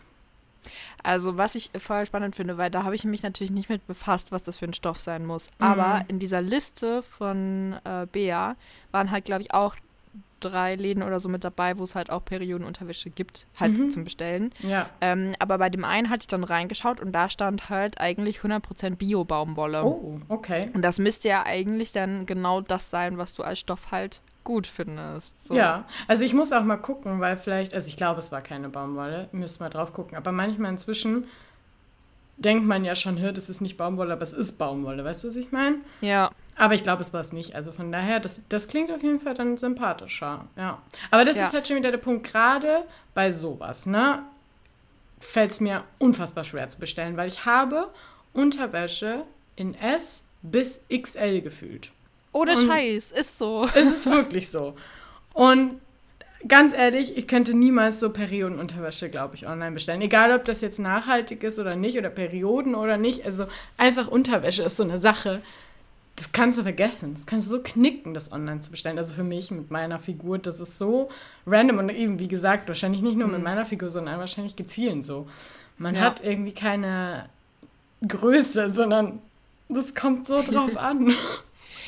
[1.05, 4.33] Also, was ich voll spannend finde, weil da habe ich mich natürlich nicht mit befasst,
[4.33, 5.51] was das für ein Stoff sein muss.
[5.59, 8.57] Aber in dieser Liste von äh, Bea
[8.91, 9.77] waren halt, glaube ich, auch
[10.41, 14.53] drei Läden oder so mit dabei, wo es halt auch Periodenunterwäsche gibt, halt zum Bestellen.
[14.61, 14.89] Ja.
[15.01, 18.97] Ähm, aber bei dem einen hatte ich dann reingeschaut und da stand halt eigentlich 100%
[18.97, 19.85] Bio-Baumwolle.
[19.85, 20.71] Oh, okay.
[20.75, 24.67] Und das müsste ja eigentlich dann genau das sein, was du als Stoff halt gut
[24.67, 25.43] findest.
[25.47, 25.55] So.
[25.55, 28.69] Ja, also ich muss auch mal gucken, weil vielleicht, also ich glaube, es war keine
[28.69, 30.17] Baumwolle, müssen mal drauf gucken.
[30.17, 31.25] Aber manchmal inzwischen
[32.37, 35.05] denkt man ja schon, hör, das ist nicht Baumwolle, aber es ist Baumwolle.
[35.05, 35.77] Weißt du, was ich meine?
[36.01, 36.31] Ja.
[36.57, 37.55] Aber ich glaube, es war es nicht.
[37.55, 40.47] Also von daher, das, das klingt auf jeden Fall dann sympathischer.
[40.57, 40.81] Ja.
[41.11, 41.47] Aber das Ja.
[41.47, 44.23] ist halt schon wieder der Punkt, gerade bei sowas, ne?
[45.21, 47.89] Fällt es mir unfassbar schwer zu bestellen, weil ich habe
[48.35, 49.25] Unterwäsche
[49.57, 51.93] in S bis XL gefühlt.
[52.35, 53.67] Ohne Und- Scheiß, ist so.
[53.75, 54.75] Es ist wirklich so.
[55.33, 55.81] Und
[56.47, 60.03] ganz ehrlich, ich könnte niemals so Periodenunterwäsche, glaube ich, online bestellen.
[60.03, 63.25] Egal, ob das jetzt nachhaltig ist oder nicht oder Perioden oder nicht.
[63.25, 63.47] Also
[63.79, 65.41] einfach Unterwäsche ist so eine Sache.
[66.17, 67.15] Das kannst du vergessen.
[67.15, 68.99] Das kannst du so knicken, das online zu bestellen.
[68.99, 71.09] Also für mich mit meiner Figur, das ist so
[71.47, 71.79] random.
[71.79, 75.03] Und eben, wie gesagt, wahrscheinlich nicht nur mit meiner Figur, sondern wahrscheinlich geht es vielen
[75.03, 75.27] so.
[75.79, 76.03] Man Ja.
[76.03, 77.29] hat irgendwie keine
[78.07, 79.21] Größe, sondern
[79.69, 81.15] das kommt so drauf an.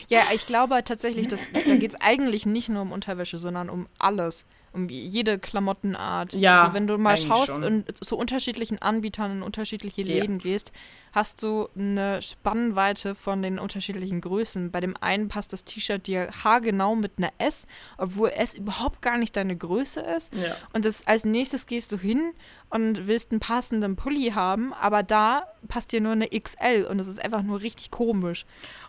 [0.08, 3.86] Ja, ich glaube tatsächlich, dass, da geht es eigentlich nicht nur um Unterwäsche, sondern um
[3.98, 4.44] alles.
[4.72, 6.34] Um jede Klamottenart.
[6.34, 7.64] Ja, Also wenn du mal schaust schon.
[7.64, 10.08] und zu unterschiedlichen Anbietern in unterschiedliche Ja.
[10.20, 10.70] Läden gehst,
[11.12, 14.70] hast du eine Spannweite von den unterschiedlichen Größen.
[14.70, 17.66] Bei dem einen passt das T-Shirt dir haargenau mit einer S,
[17.96, 20.34] obwohl S überhaupt gar nicht deine Größe ist.
[20.34, 20.56] Ja.
[20.74, 22.32] Und das, als nächstes gehst du hin
[22.70, 27.06] und willst einen passenden Pulli haben, aber da passt dir nur eine XL und das
[27.06, 28.44] ist einfach nur richtig komisch.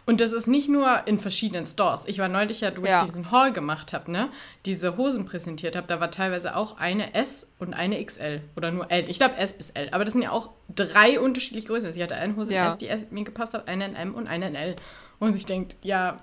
[0.06, 2.06] Und das ist nicht nur in verschiedenen Stores.
[2.08, 3.00] Ich war neulich ja, wo Ja.
[3.02, 4.30] ich diesen Haul gemacht habe, ne?
[4.66, 8.90] Diese Hosen präsentiert habe, da war teilweise auch eine S und eine XL oder nur
[8.92, 9.10] L.
[9.10, 9.90] Ich glaube S bis L.
[9.92, 11.88] Aber das sind ja auch drei unterschiedliche Größen.
[11.88, 12.68] Also ich hatte eine Hose in Ja.
[12.68, 14.76] S, die S mir gepasst hat, eine in M und eine in L.
[15.20, 16.18] Und sich denkt, ja,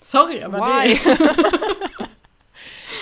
[0.00, 0.94] sorry, aber Why?
[0.94, 1.00] nee.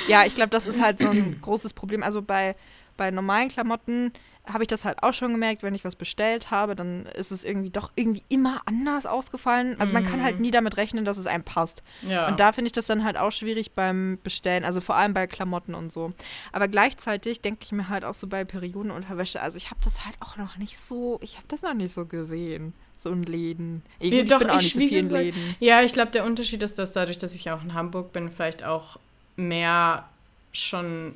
[0.08, 2.02] Ja, ich glaube, das ist halt so ein großes Problem.
[2.02, 2.56] Also bei,
[2.98, 4.12] bei normalen Klamotten
[4.52, 7.44] habe ich das halt auch schon gemerkt, wenn ich was bestellt habe, dann ist es
[7.44, 9.76] irgendwie doch irgendwie immer anders ausgefallen.
[9.78, 11.82] Also man kann halt nie damit rechnen, dass es einem passt.
[12.02, 12.28] Ja.
[12.28, 15.26] Und da finde ich das dann halt auch schwierig beim Bestellen, also vor allem bei
[15.26, 16.12] Klamotten und so.
[16.52, 20.16] Aber gleichzeitig denke ich mir halt auch so bei Periodenunterwäsche, also ich habe das halt
[20.20, 23.82] auch noch nicht so, ich habe das noch nicht so gesehen, so in Läden.
[24.00, 25.56] Ich, Ja, ich doch, bin auch ich nicht so viel in Läden.
[25.60, 28.64] Ja, ich glaube, der Unterschied ist, dass dadurch, dass ich auch in Hamburg bin, vielleicht
[28.64, 28.98] auch
[29.36, 30.08] mehr
[30.52, 31.14] schon,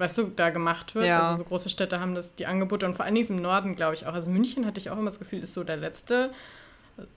[0.00, 1.06] weißt du, da gemacht wird.
[1.06, 1.20] Ja.
[1.20, 3.94] Also so große Städte haben das die Angebote und vor allen Dingen im Norden, glaube
[3.94, 4.14] ich auch.
[4.14, 6.30] Also München hatte ich auch immer das Gefühl, ist so der letzte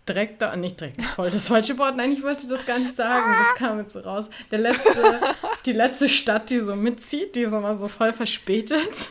[0.07, 3.35] direkt da, nicht direkt, voll das falsche Wort, nein, ich wollte das gar nicht sagen,
[3.39, 4.29] das kam jetzt so raus.
[4.51, 4.91] Der letzte,
[5.65, 9.09] die letzte Stadt, die so mitzieht, die so mal so voll verspätet.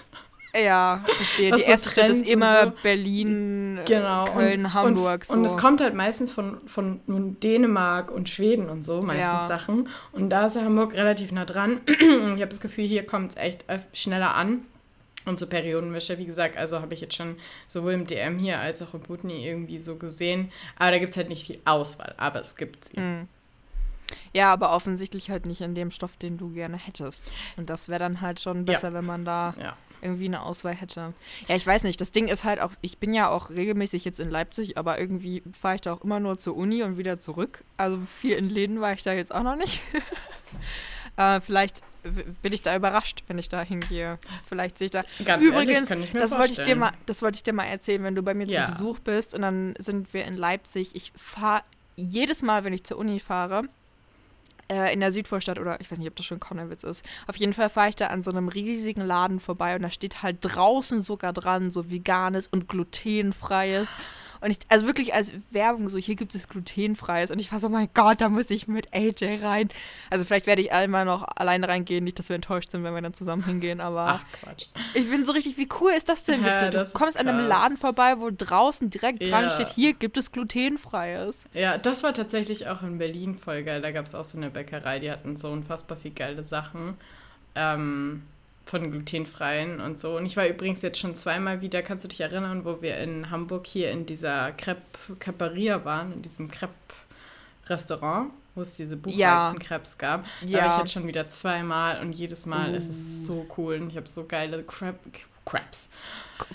[0.54, 1.50] Ja, verstehe.
[1.50, 2.72] Was Die erste Stadt ist immer so.
[2.82, 4.24] Berlin, äh, Genau.
[4.26, 5.20] Köln, und, Hamburg.
[5.20, 5.32] Und, so.
[5.34, 9.40] und es kommt halt meistens von, von nun Dänemark und Schweden und so, meistens Ja.
[9.40, 9.88] Sachen.
[10.12, 11.80] Und da ist ja Hamburg relativ nah dran.
[11.86, 14.62] Ich habe das Gefühl, hier kommt es echt schneller an.
[15.24, 17.36] Und so Periodenwäsche, wie gesagt, also habe ich jetzt schon
[17.68, 20.50] sowohl im DM hier als auch im Putni irgendwie so gesehen.
[20.76, 22.98] Aber da gibt es halt nicht viel Auswahl, aber es gibt sie.
[22.98, 23.28] Mhm.
[24.32, 27.32] Ja, aber offensichtlich halt nicht in dem Stoff, den du gerne hättest.
[27.56, 29.76] Und das wäre dann halt schon besser, wenn man da Ja.
[30.02, 31.14] Irgendwie eine Auswahl hätte.
[31.48, 32.00] Ja, ich weiß nicht.
[32.00, 35.42] Das Ding ist halt auch, ich bin ja auch regelmäßig jetzt in Leipzig, aber irgendwie
[35.58, 37.64] fahre ich da auch immer nur zur Uni und wieder zurück.
[37.76, 39.80] Also viel in Läden war ich da jetzt auch noch nicht.
[41.16, 41.80] äh, vielleicht
[42.42, 44.18] bin ich da überrascht, wenn ich da hingehe.
[44.48, 45.02] Vielleicht sehe ich da.
[45.24, 46.78] Ganz Übrigens, ehrlich, kann ich mir das wollte ich dir vorstellen.
[46.80, 48.66] mal, das wollte ich dir mal erzählen, wenn du bei mir Ja.
[48.66, 50.94] zu Besuch bist und dann sind wir in Leipzig.
[50.96, 51.62] Ich fahre
[51.96, 53.64] jedes Mal, wenn ich zur Uni fahre,
[54.68, 57.04] in der Südvorstadt oder ich weiß nicht, ob das schon Konnewitz ist.
[57.26, 60.22] Auf jeden Fall fahre ich da an so einem riesigen Laden vorbei und da steht
[60.22, 63.94] halt draußen sogar dran, so veganes und glutenfreies.
[64.42, 67.30] Und ich, also wirklich als Werbung, so hier gibt es glutenfreies.
[67.30, 69.68] Und ich war so, mein Gott, da muss ich mit AJ rein.
[70.10, 73.00] Also vielleicht werde ich einmal noch alleine reingehen, nicht, dass wir enttäuscht sind, wenn wir
[73.00, 74.66] dann zusammen hingehen, aber Ach, Quatsch.
[74.94, 76.64] ich bin so richtig, wie cool ist das denn Ja, bitte?
[76.70, 77.46] Du das ist kommst an einem.
[77.46, 79.50] Laden vorbei, wo draußen direkt dran Ja.
[79.50, 81.44] steht, hier gibt es glutenfreies.
[81.54, 83.80] Ja, das war tatsächlich auch in Berlin voll geil.
[83.80, 86.96] Da gab es auch so eine Bäckerei, die hatten so unfassbar viel geile Sachen.
[87.54, 88.22] Ähm,
[88.72, 90.16] von glutenfreien und so.
[90.16, 93.28] Und ich war übrigens jetzt schon zweimal wieder, kannst du dich erinnern, wo wir in
[93.30, 94.80] Hamburg hier in dieser Crepe
[95.18, 100.24] Caparia waren, in diesem Crepe-Restaurant, wo es diese Buchweizenkrebs gab.
[100.40, 100.58] Da Ja.
[100.64, 102.90] war ich jetzt schon wieder zweimal und jedes Mal ist Uh.
[102.90, 103.74] es so cool.
[103.78, 104.98] Und ich habe so geile Crepe,
[105.44, 105.90] Crepes.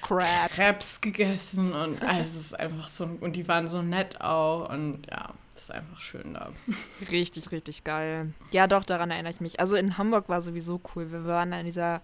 [0.01, 0.49] Crap.
[0.55, 5.05] Krebs gegessen und also es ist einfach so und die waren so nett auch und
[5.11, 6.49] ja, das ist einfach schön da.
[7.11, 8.33] Richtig, richtig geil.
[8.51, 9.59] Ja, doch, daran erinnere ich mich.
[9.59, 11.11] Also in Hamburg war sowieso cool.
[11.11, 12.01] Wir waren in dieser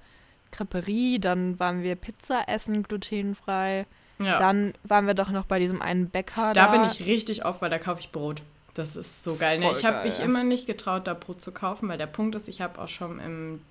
[0.51, 3.86] Creperie, dann waren wir Pizza essen, glutenfrei.
[4.20, 6.54] Ja, Dann waren wir doch noch bei diesem einen Bäcker.
[6.54, 8.41] da bin ich richtig oft, weil da kaufe ich Brot.
[8.76, 9.60] Das ist so geil.
[9.60, 9.72] Ne?
[9.72, 12.62] Ich habe mich immer nicht getraut, da Brot zu kaufen, weil der Punkt ist, ich
[12.62, 13.62] habe auch schon im,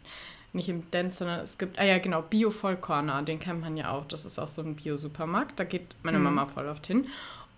[0.52, 3.90] nicht im Dance, sondern es gibt, ah ja genau, Bio Vollkorner, den kennt man ja
[3.92, 4.04] auch.
[4.06, 6.24] Das ist auch so ein Bio-Supermarkt, da geht meine Mhm.
[6.24, 7.06] Mama voll oft hin.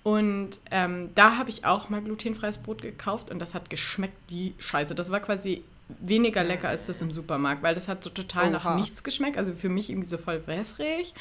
[0.05, 4.55] Und ähm, da habe ich auch mal glutenfreies Brot gekauft und das hat geschmeckt wie
[4.59, 4.95] Scheiße.
[4.95, 8.67] Das war quasi weniger lecker als das im Supermarkt, weil das hat so total nach
[8.67, 8.77] Oha.
[8.77, 9.39] nichts geschmeckt.
[9.39, 11.15] Also für mich irgendwie so voll wässrig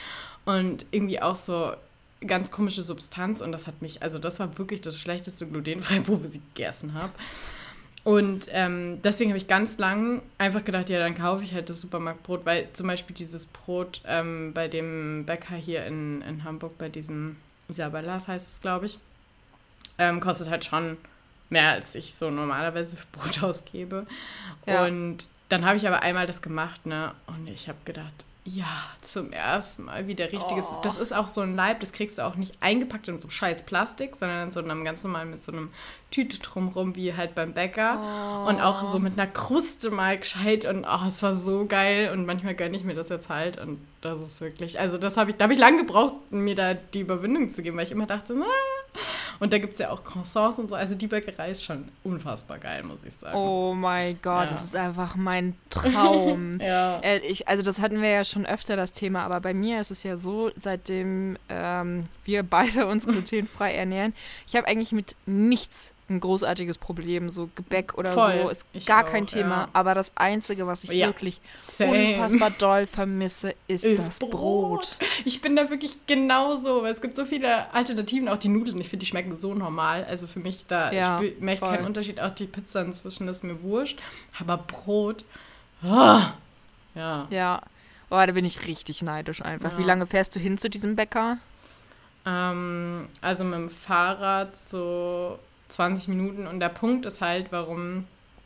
[0.43, 1.71] und irgendwie auch so
[2.27, 6.23] ganz komische Substanz und das hat mich, also das war wirklich das schlechteste glutenfreie Brot,
[6.23, 7.13] was ich gegessen habe.
[8.03, 11.79] Und ähm, deswegen habe ich ganz lang einfach gedacht, ja, dann kaufe ich halt das
[11.79, 16.89] Supermarktbrot, weil zum Beispiel dieses Brot ähm, bei dem Bäcker hier in, in Hamburg, bei
[16.89, 17.37] diesem
[17.67, 18.99] Isabellas heißt es, glaube ich,
[19.97, 20.97] ähm, kostet halt schon
[21.49, 24.05] mehr, als ich so normalerweise für Brot ausgebe.
[24.65, 24.85] Ja.
[24.85, 27.13] Und dann habe ich aber einmal das gemacht, ne?
[27.27, 28.65] Und ich habe gedacht, ja,
[29.01, 30.71] zum ersten Mal wieder richtiges.
[30.73, 30.81] Oh.
[30.83, 33.63] Das ist auch so ein Leib, das kriegst du auch nicht eingepackt in so scheiß
[33.63, 35.69] Plastik, sondern in so einem ganz normal mit so einem
[36.11, 38.45] Tüte drumrum, wie halt beim Bäcker.
[38.47, 42.25] Und auch so mit einer Kruste mal gescheit und oh, es war so geil und
[42.25, 45.37] manchmal gönne ich mir das jetzt halt und das ist wirklich, also das habe ich,
[45.37, 48.35] da habe ich lange gebraucht, mir da die Überwindung zu geben, weil ich immer dachte,
[48.37, 48.45] na.
[49.39, 52.59] Und da gibt es ja auch Croissants und so, also die Bäckerei ist schon unfassbar
[52.59, 53.35] geil, muss ich sagen.
[53.37, 54.51] Oh mein Gott, Ja.
[54.51, 56.59] das ist einfach mein Traum.
[56.61, 56.99] Ja.
[56.99, 59.91] Äh, ich, also das hatten wir ja schon öfter das Thema, aber bei mir ist
[59.91, 64.13] es ja so, seitdem ähm, wir beide uns glutenfrei ernähren,
[64.47, 68.41] ich habe eigentlich mit nichts ein großartiges Problem, so Gebäck oder Voll.
[68.43, 69.49] so ist gar auch, kein Thema.
[69.61, 69.67] ja.
[69.73, 71.07] Aber das Einzige, was ich Ja.
[71.07, 71.91] wirklich Same.
[72.15, 74.97] unfassbar doll vermisse, ist, Ist das Brot.
[75.23, 78.89] Ich bin da wirklich genauso, weil es gibt so viele Alternativen, auch die Nudeln, ich
[78.89, 80.03] finde, die schmecken so normal.
[80.03, 81.69] Also für mich, da Ja, merke ich voll.
[81.69, 82.19] keinen Unterschied.
[82.19, 83.99] Auch die Pizza inzwischen ist mir wurscht.
[84.39, 85.23] Aber Brot,
[85.83, 86.33] ah,
[86.95, 87.27] ja.
[87.31, 87.61] Ja.
[88.09, 89.77] Boah, da bin ich richtig neidisch einfach.
[89.77, 91.37] Wie lange fährst du hin zu diesem Bäcker?
[92.25, 95.39] Ähm, also mit dem Fahrrad so
[95.73, 96.47] 20 Minuten.
[96.47, 98.05] Und der Punkt ist halt, warum.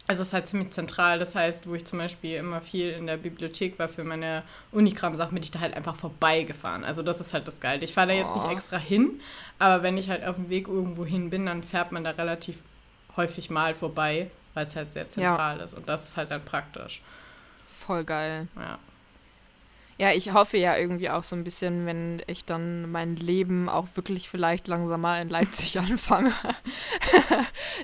[0.09, 1.19] Also es ist halt ziemlich zentral.
[1.19, 5.33] Das heißt, wo ich zum Beispiel immer viel in der Bibliothek war für meine Unikram-Sachen,
[5.33, 6.85] bin ich da halt einfach vorbeigefahren.
[6.85, 7.83] Also das ist halt das Geile.
[7.83, 8.39] Ich fahre da jetzt Oh.
[8.39, 9.19] nicht extra hin,
[9.59, 12.55] aber wenn ich halt auf dem Weg irgendwo hin bin, dann fährt man da relativ
[13.17, 15.73] häufig mal vorbei, weil es halt sehr zentral ist.
[15.73, 17.01] Und das ist halt dann praktisch.
[17.77, 18.47] Voll geil.
[18.55, 18.77] Ja.
[19.99, 23.87] Ja, ich hoffe ja irgendwie auch so ein bisschen, wenn ich dann mein Leben auch
[23.95, 26.31] wirklich vielleicht langsam mal in Leipzig anfange,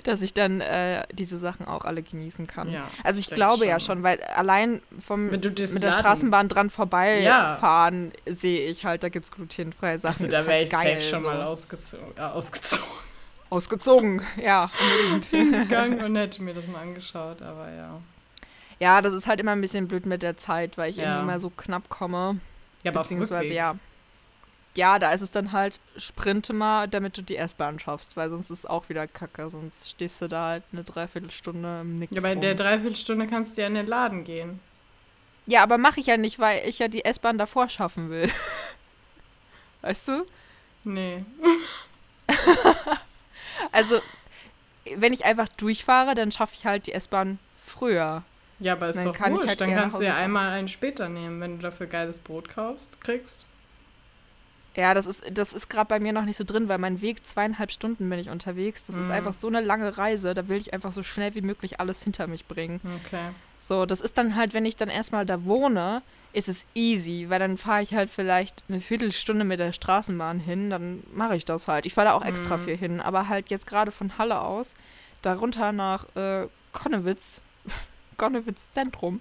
[0.04, 2.70] dass ich dann äh, diese Sachen auch alle genießen kann.
[2.70, 3.96] Ja, also ich glaube ja schon.
[3.96, 5.50] schon, weil allein vom mit der
[5.90, 6.70] Laden- Straßenbahn dran Ja.
[6.70, 10.26] vorbeifahren sehe ich halt, da gibt es glutenfreie Sachen.
[10.26, 11.28] Also da halt wäre ich geil, safe schon so.
[11.28, 12.06] mal ausgezogen.
[12.16, 12.84] Äh, ausgezogen.
[13.50, 14.22] ausgezogen.
[14.40, 14.70] Ja,
[15.10, 15.30] unbedingt.
[15.68, 18.00] gegangen und hätte mir das mal angeschaut, aber ja.
[18.80, 21.04] Ja, das ist halt immer ein bisschen blöd mit der Zeit, weil ich Ja.
[21.04, 22.40] irgendwie immer so knapp komme.
[22.82, 23.76] Ja, aber Beziehungsweise, ja.
[24.76, 28.50] Ja, da ist es dann halt, sprinte mal, damit du die S-Bahn schaffst, weil sonst
[28.50, 29.48] ist es auch wieder kacke.
[29.48, 33.56] Sonst stehst du da halt eine Dreiviertelstunde im Nix Ja, aber in der Dreiviertelstunde kannst
[33.56, 34.58] du ja in den Laden gehen.
[35.46, 38.28] ja, aber mache ich ja nicht, weil ich ja die S-Bahn davor schaffen will.
[39.82, 40.26] weißt du?
[40.84, 41.24] Nee.
[43.72, 44.00] Also,
[44.96, 48.22] wenn ich einfach durchfahre, dann schaffe ich halt die S-Bahn früher.
[48.60, 49.46] Ja, aber ist Dann doch wurscht.
[49.48, 53.00] halt Dann kannst du ja einmal einen später nehmen, wenn du dafür geiles Brot kaufst,
[53.00, 53.44] kriegst.
[54.76, 57.24] Ja, das ist, das ist gerade bei mir noch nicht so drin, weil mein Weg
[57.24, 58.84] zweieinhalb Stunden bin ich unterwegs.
[58.86, 59.14] Das ist Mhm.
[59.14, 60.34] einfach so eine lange Reise.
[60.34, 62.80] Da will ich einfach so schnell wie möglich alles hinter mich bringen.
[63.04, 63.30] Okay.
[63.60, 66.02] So, das ist dann halt, wenn ich dann erstmal da wohne,
[66.32, 70.70] ist es easy, weil dann fahre ich halt vielleicht eine Viertelstunde mit der Straßenbahn hin,
[70.70, 71.86] dann mache ich das halt.
[71.86, 72.62] Ich fahre da auch extra Mhm.
[72.62, 74.74] viel hin, aber halt jetzt gerade von Halle aus,
[75.22, 77.40] darunter nach äh, Konnewitz,
[78.16, 79.20] Konnewitz Zentrum.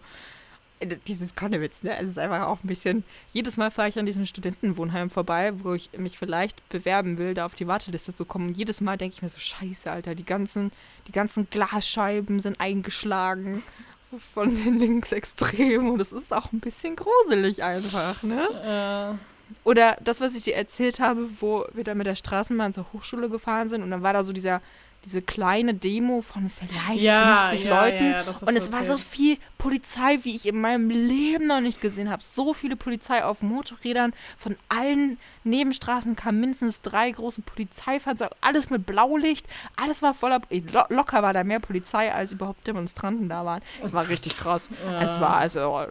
[0.79, 1.97] Äh, Dieses Konnewitz, ne?
[1.99, 3.03] Es ist einfach auch ein bisschen.
[3.31, 7.45] Jedes Mal fahre ich an diesem Studentenwohnheim vorbei, wo ich mich vielleicht bewerben will, da
[7.45, 8.49] auf die Warteliste zu kommen.
[8.49, 10.71] Und jedes Mal denke ich mir so: Scheiße, Alter, die ganzen,
[11.07, 13.63] die ganzen Glasscheiben sind eingeschlagen
[14.33, 19.17] von den Linksextremen und es ist auch ein bisschen gruselig einfach, ne?
[19.17, 22.91] Äh, Oder das, was ich dir erzählt habe, wo wir da mit der Straßenbahn zur
[22.93, 24.61] Hochschule gefahren sind und dann war da so dieser,
[25.05, 28.99] diese kleine Demo von vielleicht Ja, 50 ja, Leuten ja, und es war so erzählt.
[29.09, 32.23] viel Polizei, wie ich in meinem Leben noch nicht gesehen habe.
[32.23, 38.85] So viele Polizei auf Motorrädern, von allen Nebenstraßen kamen mindestens drei große Polizeifahrzeuge, alles mit
[38.85, 39.45] Blaulicht,
[39.75, 43.61] alles war voller, lo locker war da mehr Polizei, als überhaupt Demonstranten da waren.
[43.81, 44.69] Es war richtig krass.
[45.01, 45.85] Es war also,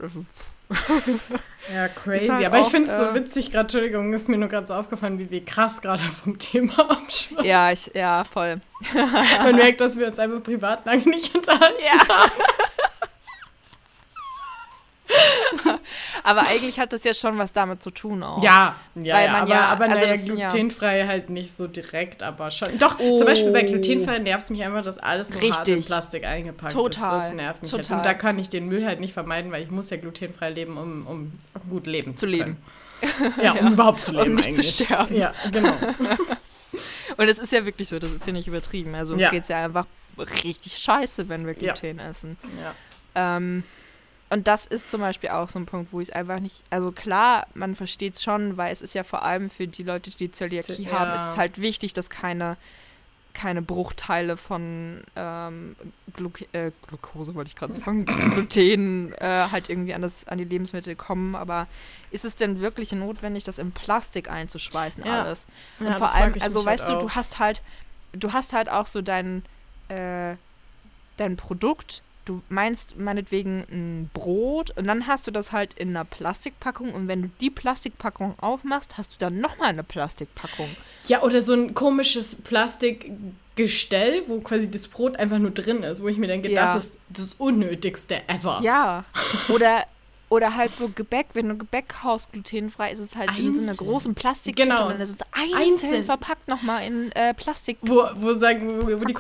[1.73, 2.29] ja, crazy.
[2.29, 4.67] halt aber ich auch, finde es so äh, witzig, gerade, Entschuldigung, ist mir nur gerade
[4.67, 7.45] so aufgefallen, wie wir krass gerade vom Thema abschweifen.
[7.45, 8.61] ja, ich, ja, voll.
[9.39, 11.83] Man merkt, dass wir uns einfach privat lange nicht unterhalten.
[11.85, 12.27] Ja.
[16.25, 18.43] Aber eigentlich hat das ja schon was damit zu tun auch.
[18.43, 21.53] Ja, ja, Weil ja, man aber, ja- aber also naja, sind ja- glutenfrei halt nicht
[21.53, 22.79] so direkt, aber schon.
[22.79, 23.17] Doch, Oh.
[23.19, 25.87] zum Beispiel bei glutenfrei nervt es mich einfach, dass alles so hart in Richtig.
[25.87, 27.19] Plastik eingepackt Total.
[27.19, 27.27] ist.
[27.29, 27.83] Das nervt mich halt.
[27.85, 27.97] Total.
[27.99, 30.77] Und da kann ich den Müll halt nicht vermeiden, weil ich muss ja glutenfrei leben,
[30.79, 31.33] um, um
[31.69, 32.57] gut leben zu, Zu leben.
[33.43, 34.75] Ja, um überhaupt zu Um leben nicht zu eigentlich.
[34.75, 35.17] sterben.
[35.17, 35.75] Ja, genau.
[37.17, 38.95] Und es ist ja wirklich so, das ist ja nicht übertrieben.
[38.95, 39.31] Also uns Ja.
[39.31, 39.87] geht es ja einfach
[40.45, 41.73] richtig scheiße, wenn wir Ja.
[41.75, 42.39] Gluten essen.
[42.61, 43.37] Ja.
[43.37, 43.65] Ähm,
[44.33, 46.65] und das ist zum Beispiel auch so ein Punkt, wo ich es einfach nicht.
[46.71, 50.11] Also klar, man versteht es schon, weil es ist ja vor allem für die Leute,
[50.11, 50.93] die Zöliakie Ja.
[50.93, 52.57] haben, ist es halt wichtig, dass keine,
[53.35, 55.77] keine Bruchteile von ähm,
[56.15, 60.45] Glu äh, Glucose, wollte ich gerade sagen, Gluten äh, halt irgendwie an, das, an die
[60.45, 61.35] Lebensmittel kommen.
[61.35, 61.67] Aber
[62.11, 65.23] ist es denn wirklich notwendig, das in Plastik einzuschweißen Ja.
[65.23, 65.47] alles?
[65.81, 66.99] Und Ja, vor das allem, also mich halt weißt du, auch.
[67.01, 67.63] du hast halt,
[68.13, 69.43] du hast halt auch so dein,
[69.89, 70.37] äh,
[71.17, 72.03] dein Produkt.
[72.25, 77.09] Du meinst meinetwegen ein Brot und dann hast du das halt in einer Plastikpackung und
[77.09, 80.69] wenn du die Plastikpackung aufmachst, hast du dann nochmal eine Plastikpackung.
[81.07, 86.09] Ja, oder so ein komisches Plastikgestell, wo quasi das Brot einfach nur drin ist, wo
[86.09, 86.63] ich mir denke, Ja.
[86.73, 88.61] das ist das Unnötigste ever.
[88.63, 89.05] Ja.
[89.49, 89.85] Oder,
[90.33, 93.71] oder halt so Gebäck, wenn du Gebäck kaufst, glutenfrei, ist es halt in so einer
[93.71, 93.87] Einzeln.
[93.87, 94.87] großen Plastik Genau.
[94.87, 96.05] und dann ist es einzeln, Einzeln.
[96.05, 97.77] verpackt nochmal in äh, Plastik.
[97.83, 99.13] Wo, wo sagen, wo, wo die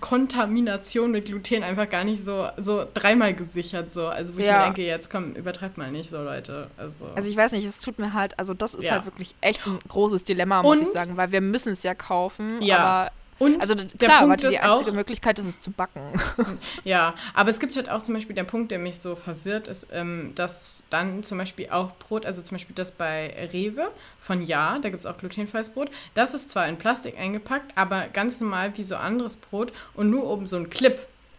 [0.00, 4.06] Kontamination mit Gluten einfach gar nicht so, so dreimal gesichert so.
[4.08, 4.58] Also wo ich Ja.
[4.58, 6.68] mir denke, jetzt komm, übertreibt mal nicht so, Leute.
[6.76, 8.92] Also, Also ich weiß nicht, es tut mir halt, also das ist Ja.
[8.92, 11.94] halt wirklich echt ein großes Dilemma, muss ich Und- sagen, weil wir müssen es ja
[11.94, 12.78] kaufen, Ja.
[12.78, 16.00] aber und also der klar, Punkt warte, die einzige auch, Möglichkeit ist es zu backen.
[16.84, 19.88] ja, aber es gibt halt auch zum Beispiel der Punkt, der mich so verwirrt, ist,
[19.92, 24.78] ähm, dass dann zum Beispiel auch Brot, also zum Beispiel das bei Rewe von Ja,
[24.78, 28.72] da gibt es auch glutenfreies Brot, das ist zwar in Plastik eingepackt, aber ganz normal
[28.76, 30.98] wie so anderes Brot und nur oben so ein Clip,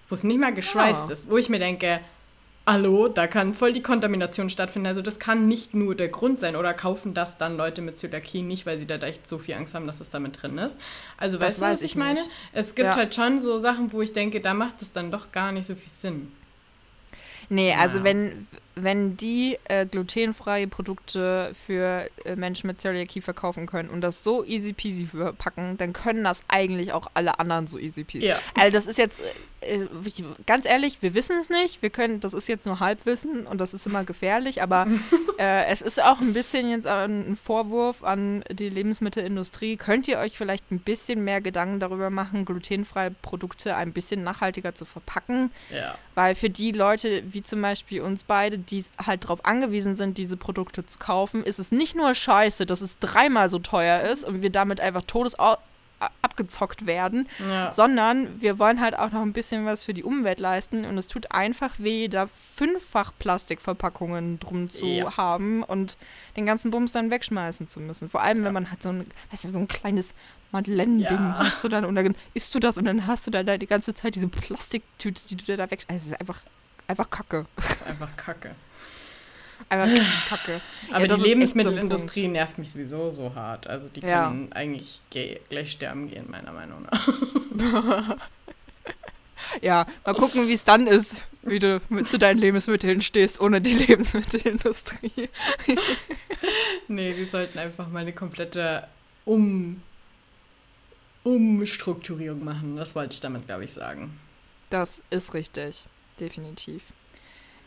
[0.10, 1.14] wo es nicht mal geschweißt Ah.
[1.14, 2.00] ist, wo ich mir denke,
[2.68, 4.86] hallo, da kann voll die Kontamination stattfinden.
[4.88, 6.56] Also das kann nicht nur der Grund sein.
[6.56, 9.74] Oder kaufen das dann Leute mit Zöliakie nicht, weil sie da echt so viel Angst
[9.74, 10.80] haben, dass es damit drin ist.
[11.18, 12.20] Also Das weißt du, was ich meine?
[12.20, 12.30] nicht.
[12.52, 12.96] Es gibt Ja.
[12.98, 15.74] halt schon so Sachen, wo ich denke, da macht es dann doch gar nicht so
[15.76, 16.32] viel Sinn.
[17.50, 18.04] Nee, also Ja.
[18.04, 18.46] wenn,
[18.76, 24.44] wenn die äh, glutenfreie Produkte für äh, Menschen mit Zöliakie verkaufen können und das so
[24.44, 28.28] easy peasy verpacken, dann können das eigentlich auch alle anderen so easy peasy.
[28.28, 28.40] Ja.
[28.54, 29.24] Also das ist jetzt, äh,
[30.46, 31.82] ganz ehrlich, wir wissen es nicht.
[31.82, 34.88] Wir können, das ist jetzt nur Halbwissen und das ist immer gefährlich, aber
[35.40, 39.78] äh, es ist auch ein bisschen jetzt ein Vorwurf an die Lebensmittelindustrie.
[39.78, 44.76] Könnt ihr euch vielleicht ein bisschen mehr Gedanken darüber machen, glutenfreie Produkte ein bisschen nachhaltiger
[44.76, 45.52] zu verpacken?
[45.72, 45.98] Ja.
[46.14, 50.38] Weil für die Leute, wie zum Beispiel uns beide, die halt darauf angewiesen sind, diese
[50.38, 54.42] Produkte zu kaufen, ist es nicht nur scheiße, dass es dreimal so teuer ist und
[54.42, 55.38] wir damit einfach todes
[56.22, 57.72] abgezockt werden, Ja.
[57.72, 61.08] sondern wir wollen halt auch noch ein bisschen was für die Umwelt leisten und es
[61.08, 65.18] tut einfach weh, da fünffach Plastikverpackungen drum zu Ja.
[65.18, 65.98] haben und
[66.36, 68.10] den ganzen Bums dann wegschmeißen zu müssen.
[68.10, 68.46] Vor allem, Ja.
[68.46, 70.14] wenn man halt so ein, weißt du, so ein kleines
[70.52, 73.68] Madeleine-Ding hast du dann und dann isst du das und dann hast du da, die
[73.68, 75.84] ganze Zeit diese Plastiktüte, die du da weg.
[75.88, 76.40] Also es ist einfach,
[76.88, 77.46] einfach Kacke.
[77.56, 78.56] Das ist einfach kacke.
[79.70, 80.62] Einfach Kacke.
[80.92, 83.68] Aber Ja, die echt so Lebensmittelindustrie nervt mich sowieso so hart.
[83.68, 84.24] Also die Ja.
[84.26, 88.18] kann eigentlich ge gleich sterben gehen, meiner Meinung nach.
[89.62, 91.22] Ja, mal gucken, wie es dann ist.
[91.44, 95.30] wie du mit, zu deinen Lebensmitteln stehst, ohne die Lebensmittelindustrie.
[96.88, 98.88] nee, wir sollten einfach mal eine komplette
[99.26, 99.82] um
[101.24, 102.76] Umstrukturierung machen.
[102.78, 104.20] Das wollte ich damit, glaube ich, sagen.
[104.70, 105.86] Das ist richtig,
[106.20, 106.82] definitiv.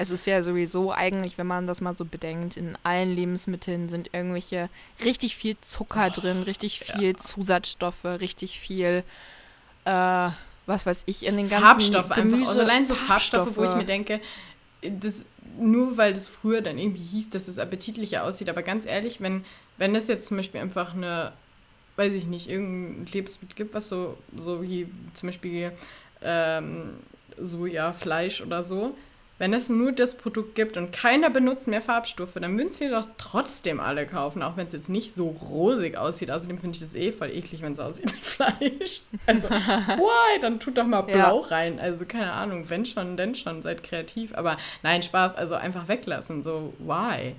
[0.00, 4.14] Es ist ja sowieso eigentlich, wenn man das mal so bedenkt, in allen Lebensmitteln sind
[4.14, 4.68] irgendwelche
[5.04, 7.16] richtig viel Zucker oh, drin, richtig viel ja.
[7.16, 9.04] Zusatzstoffe, richtig viel,
[9.84, 10.28] äh,
[10.66, 12.48] was weiß ich, in den ganzen Farbstoffe Gemüse, einfach.
[12.48, 14.20] Also allein so Farbstoffe, Farbstoffe, wo ich mir denke,
[14.82, 15.24] das,
[15.58, 18.48] nur weil das früher dann irgendwie hieß, dass es appetitlicher aussieht.
[18.48, 19.44] Aber ganz ehrlich, wenn,
[19.76, 21.32] wenn das jetzt zum Beispiel einfach eine
[22.00, 25.72] weiß ich nicht, irgendein Lebensmittel gibt, was so, so wie zum Beispiel
[26.22, 26.94] ähm,
[27.36, 28.96] Soja, Fleisch oder so,
[29.40, 32.90] wenn es nur das Produkt gibt und keiner benutzt mehr Farbstoffe, dann würden es wir
[32.90, 36.30] das trotzdem alle kaufen, auch wenn es jetzt nicht so rosig aussieht.
[36.30, 39.00] Außerdem finde ich das eh voll eklig, wenn es aussieht wie Fleisch.
[39.24, 40.40] Also, why?
[40.42, 41.48] Dann tut doch mal Blau ja.
[41.48, 41.80] rein.
[41.80, 44.34] Also, keine Ahnung, wenn schon, denn schon, seid kreativ.
[44.34, 46.42] Aber nein, Spaß, also einfach weglassen.
[46.42, 47.34] So, why?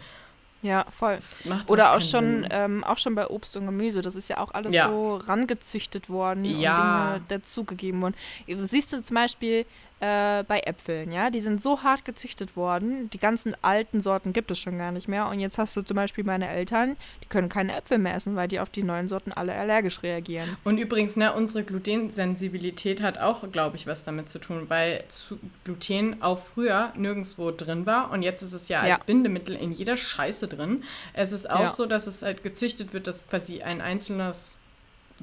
[0.63, 1.19] Ja, voll.
[1.67, 4.01] Oder auch schon, ähm, auch schon bei Obst und Gemüse.
[4.01, 4.89] Das ist ja auch alles ja.
[4.89, 7.13] so rangezüchtet worden ja.
[7.13, 8.15] und Dinge dazugegeben worden.
[8.47, 9.67] Siehst du zum Beispiel
[10.01, 14.49] äh, bei Äpfeln, ja, die sind so hart gezüchtet worden, die ganzen alten Sorten gibt
[14.49, 15.27] es schon gar nicht mehr.
[15.27, 18.47] Und jetzt hast du zum Beispiel meine Eltern, die können keine Äpfel mehr essen, weil
[18.47, 20.57] die auf die neuen Sorten alle allergisch reagieren.
[20.63, 25.37] Und übrigens, ne, unsere Glutensensibilität hat auch, glaube ich, was damit zu tun, weil zu
[25.65, 29.03] Gluten auch früher nirgendwo drin war und jetzt ist es ja als ja.
[29.05, 30.83] Bindemittel in jeder Scheiße drin.
[31.13, 31.69] Es ist auch ja.
[31.69, 34.60] so, dass es halt gezüchtet wird, dass quasi ein einzelnes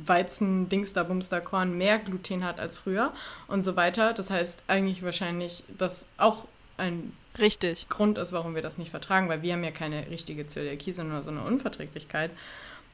[0.07, 3.13] Weizen, Dingster, Bumster, Korn mehr Gluten hat als früher
[3.49, 4.13] und so weiter.
[4.13, 6.47] Das heißt eigentlich wahrscheinlich, dass auch
[6.77, 7.89] ein Richtig.
[7.89, 11.15] Grund ist, warum wir das nicht vertragen, weil wir haben ja keine richtige Zöliakie, sondern
[11.15, 12.31] nur so eine Unverträglichkeit.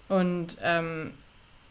[0.09, 1.15] Und ähm,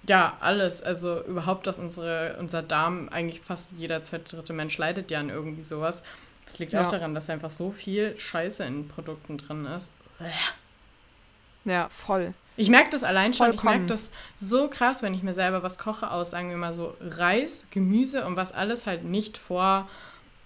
[0.07, 5.11] ja, alles, also überhaupt, dass unsere, unser Darm, eigentlich fast jeder zweite, dritte Mensch leidet
[5.11, 6.03] ja an irgendwie sowas.
[6.45, 6.83] Das liegt ja.
[6.83, 9.93] auch daran, dass einfach so viel Scheiße in Produkten drin ist.
[11.65, 12.33] Ja, voll.
[12.55, 13.47] Ich merke das allein schon.
[13.47, 13.73] Vollkommen.
[13.73, 16.73] Ich merke das so krass, wenn ich mir selber was koche aus, sagen wir mal
[16.73, 19.89] so Reis, Gemüse und was alles halt nicht vor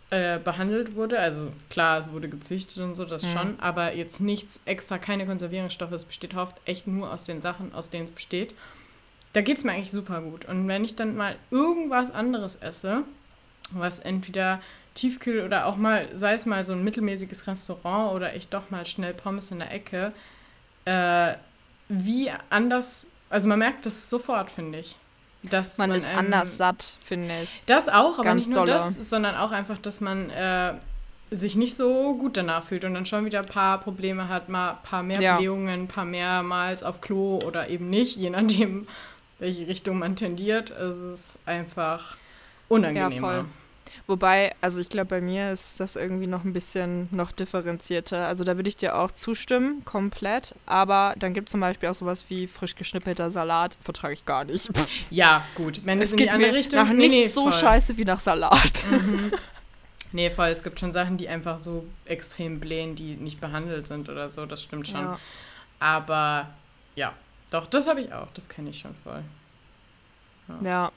[0.09, 1.19] äh, behandelt wurde.
[1.19, 3.27] Also klar, es wurde gezüchtet und so, das mhm.
[3.27, 5.91] schon, aber jetzt nichts extra, keine Konservierungsstoffe.
[5.91, 8.53] Es besteht oft echt nur aus den Sachen, aus denen es besteht.
[9.33, 10.45] Da geht es mir eigentlich super gut.
[10.45, 13.03] Und wenn ich dann mal irgendwas anderes esse,
[13.71, 14.61] was entweder
[14.93, 18.85] Tiefkühl oder auch mal, sei es mal so ein mittelmäßiges Restaurant oder ich doch mal
[18.85, 20.13] schnell Pommes in der Ecke,
[20.85, 21.33] äh,
[21.89, 24.95] wie anders, also man merkt das sofort, finde ich.
[25.43, 27.61] Dass man, man ist ähm, anders satt, finde ich.
[27.65, 28.77] Das auch, aber Ganz nicht nur dolle.
[28.77, 30.73] das, sondern auch einfach, dass man äh,
[31.31, 34.71] sich nicht so gut danach fühlt und dann schon wieder ein paar Probleme hat, mal
[34.71, 35.37] ein paar mehr ja.
[35.37, 38.87] Blähungen, ein paar mehrmals auf Klo oder eben nicht, je nachdem,
[39.39, 40.71] welche Richtung man tendiert.
[40.71, 42.17] Es ist einfach
[42.67, 43.33] unangenehmer.
[43.33, 43.45] Ja.
[44.05, 48.27] Wobei, also ich glaube, bei mir ist das irgendwie noch ein bisschen noch differenzierter.
[48.27, 50.53] Also da würde ich dir auch zustimmen, komplett.
[50.65, 54.43] Aber dann gibt es zum Beispiel auch sowas wie frisch geschnippelter Salat, vertrage ich gar
[54.43, 54.69] nicht.
[55.09, 55.81] Ja, gut.
[55.85, 58.83] Wenn es in die andere Richtung nach nee, nichts nee, so scheiße wie nach Salat.
[58.89, 59.31] Mhm.
[60.11, 60.47] Nee, voll.
[60.47, 64.45] Es gibt schon Sachen, die einfach so extrem blähen, die nicht behandelt sind oder so.
[64.45, 65.01] Das stimmt schon.
[65.01, 65.19] Ja.
[65.79, 66.49] Aber
[66.95, 67.13] ja,
[67.51, 68.27] doch, das habe ich auch.
[68.33, 69.23] Das kenne ich schon voll.
[70.47, 70.69] Ja.
[70.69, 70.91] ja.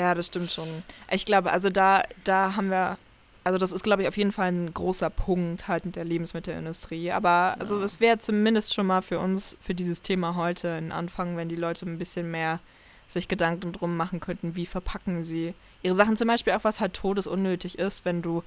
[0.00, 0.82] Ja, das stimmt schon.
[1.10, 2.96] Ich glaube, also da, da haben wir,
[3.44, 7.12] also das ist, glaube ich, auf jeden Fall ein großer Punkt halt mit der Lebensmittelindustrie.
[7.12, 7.84] Aber also ja.
[7.84, 11.56] es wäre zumindest schon mal für uns, für dieses Thema heute ein Anfang, wenn die
[11.56, 12.60] Leute ein bisschen mehr
[13.08, 16.16] sich Gedanken drum machen könnten, wie verpacken sie ihre Sachen.
[16.16, 18.42] Zum Beispiel auch, was halt todesunnötig ist, wenn du,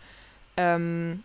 [0.58, 1.24] ähm,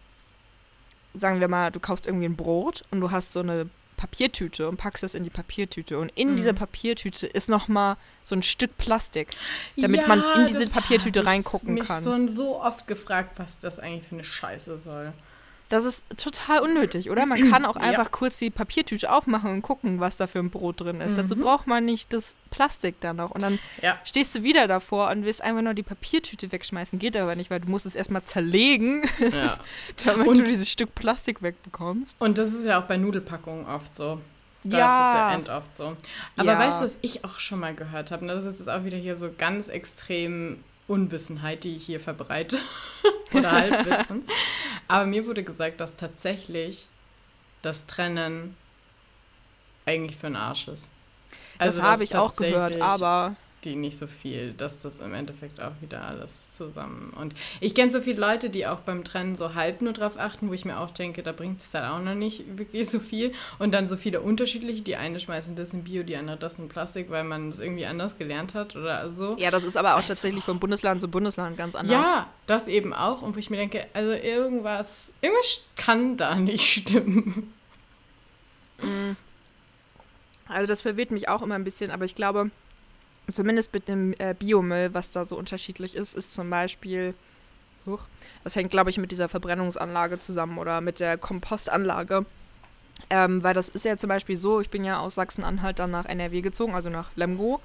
[1.15, 4.79] sagen wir mal, du kaufst irgendwie ein Brot und du hast so eine Papiertüte und
[4.79, 5.99] packst es in die Papiertüte.
[5.99, 6.37] Und in mhm.
[6.37, 9.29] dieser Papiertüte ist nochmal so ein Stück Plastik,
[9.77, 12.03] damit ja, man in diese Papiertüte reingucken kann.
[12.03, 15.13] Ich habe mich so oft gefragt, was das eigentlich für eine Scheiße soll.
[15.69, 17.27] Das ist total unnötig, oder?
[17.27, 18.11] Man kann auch einfach ja.
[18.11, 21.13] kurz die Papiertüte aufmachen und gucken, was da für ein Brot drin ist.
[21.13, 21.17] Mhm.
[21.17, 23.31] Dazu braucht man nicht das Plastik da noch.
[23.31, 23.99] Und dann ja.
[24.05, 26.99] stehst du wieder davor und willst einfach nur die Papiertüte wegschmeißen.
[26.99, 29.59] Geht aber nicht, weil du musst es erstmal zerlegen, ja.
[30.05, 32.21] damit und, du dieses Stück Plastik wegbekommst.
[32.21, 34.21] Und das ist ja auch bei Nudelpackungen oft so.
[34.65, 34.87] Das ja.
[34.87, 35.97] ist ja end oft so.
[36.37, 36.59] Aber ja.
[36.59, 38.27] weißt du, was ich auch schon mal gehört habe?
[38.27, 42.59] Das ist jetzt auch wieder hier so ganz extrem Unwissenheit, die ich hier verbreite.
[43.33, 44.27] Oder Halbwissen.
[44.89, 46.89] Aber mir wurde gesagt, dass tatsächlich
[47.63, 48.57] das Trennen
[49.87, 50.91] eigentlich für den Arsch ist.
[51.59, 53.37] Also das habe ich auch gehört, aber.
[53.65, 57.13] Die nicht so viel, dass das im Endeffekt auch wieder alles zusammen.
[57.19, 60.49] Und ich kenne so viele Leute, die auch beim Trennen so halb nur drauf achten,
[60.49, 63.33] wo ich mir auch denke, da bringt es halt auch noch nicht wirklich so viel.
[63.59, 66.69] Und dann so viele unterschiedliche, die eine schmeißen das in Bio, die andere das in
[66.69, 69.37] Plastik, weil man es irgendwie anders gelernt hat oder so.
[69.39, 72.07] Ja, das ist aber auch also, tatsächlich von Bundesland zu Bundesland ganz anders.
[72.07, 73.23] Ja, das eben auch.
[73.23, 77.53] Und wo ich mir denke, also irgendwas, irgendwas kann da nicht stimmen.
[78.81, 79.17] Mhm.
[80.47, 82.51] Also das verwirrt mich auch immer ein bisschen, aber ich glaube,
[83.33, 87.15] zumindest mit dem äh, Biomüll, was da so unterschiedlich ist, ist zum Beispiel,
[87.87, 88.01] huch,
[88.45, 92.25] das hängt, glaube ich, mit dieser Verbrennungsanlage zusammen oder mit der Kompostanlage.
[93.11, 96.07] Ähm, weil das ist ja zum Beispiel so, ich bin ja aus Sachsen-Anhalt dann nach
[96.07, 97.61] NRW gezogen, also nach Lemgo.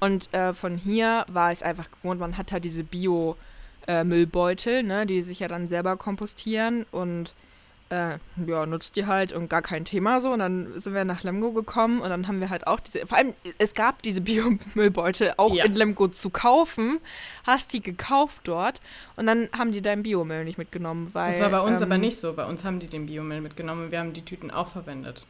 [0.00, 5.06] Und äh, von hier war es einfach gewohnt, man hat halt diese Bio-Müllbeutel, äh, ne,
[5.06, 7.34] die sich ja dann selber kompostieren und
[7.92, 10.30] äh, ja, nutzt die halt und gar kein Thema so.
[10.30, 13.18] Und dann sind wir nach Lemgo gekommen und dann haben wir halt auch diese, vor
[13.18, 15.64] allem, es gab diese Biomüllbeutel auch ja.
[15.64, 17.00] in Lemgo zu kaufen.
[17.46, 18.80] Hast die gekauft dort
[19.16, 21.10] und dann haben die deinen Biomüll nicht mitgenommen.
[21.12, 22.32] Weil, das war bei uns ähm, aber nicht so.
[22.32, 25.26] Bei uns haben die den Biomüll mitgenommen und wir haben die Tüten auch verwendet.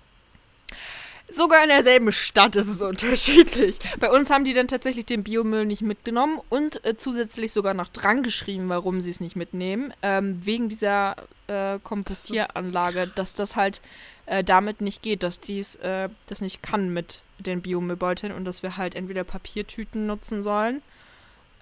[1.30, 3.78] Sogar in derselben Stadt ist es unterschiedlich.
[3.98, 7.88] Bei uns haben die dann tatsächlich den Biomüll nicht mitgenommen und äh, zusätzlich sogar noch
[7.88, 9.94] dran geschrieben, warum sie es nicht mitnehmen.
[10.02, 11.16] Ähm, wegen dieser
[11.46, 13.80] äh, Kompostieranlage, das dass das halt
[14.26, 18.62] äh, damit nicht geht, dass dies äh, das nicht kann mit den Biomüllbeuteln und dass
[18.62, 20.82] wir halt entweder Papiertüten nutzen sollen.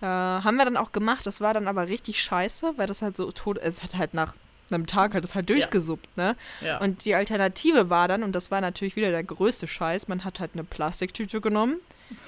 [0.01, 1.27] Äh, haben wir dann auch gemacht.
[1.27, 3.59] Das war dann aber richtig scheiße, weil das halt so tot.
[3.59, 4.35] Es hat halt nach
[4.73, 6.23] einem Tag hat es halt durchgesuppt, ja.
[6.23, 6.37] ne?
[6.61, 6.79] Ja.
[6.79, 10.41] Und die Alternative war dann, und das war natürlich wieder der größte Scheiß, man hat
[10.41, 11.77] halt eine Plastiktüte genommen,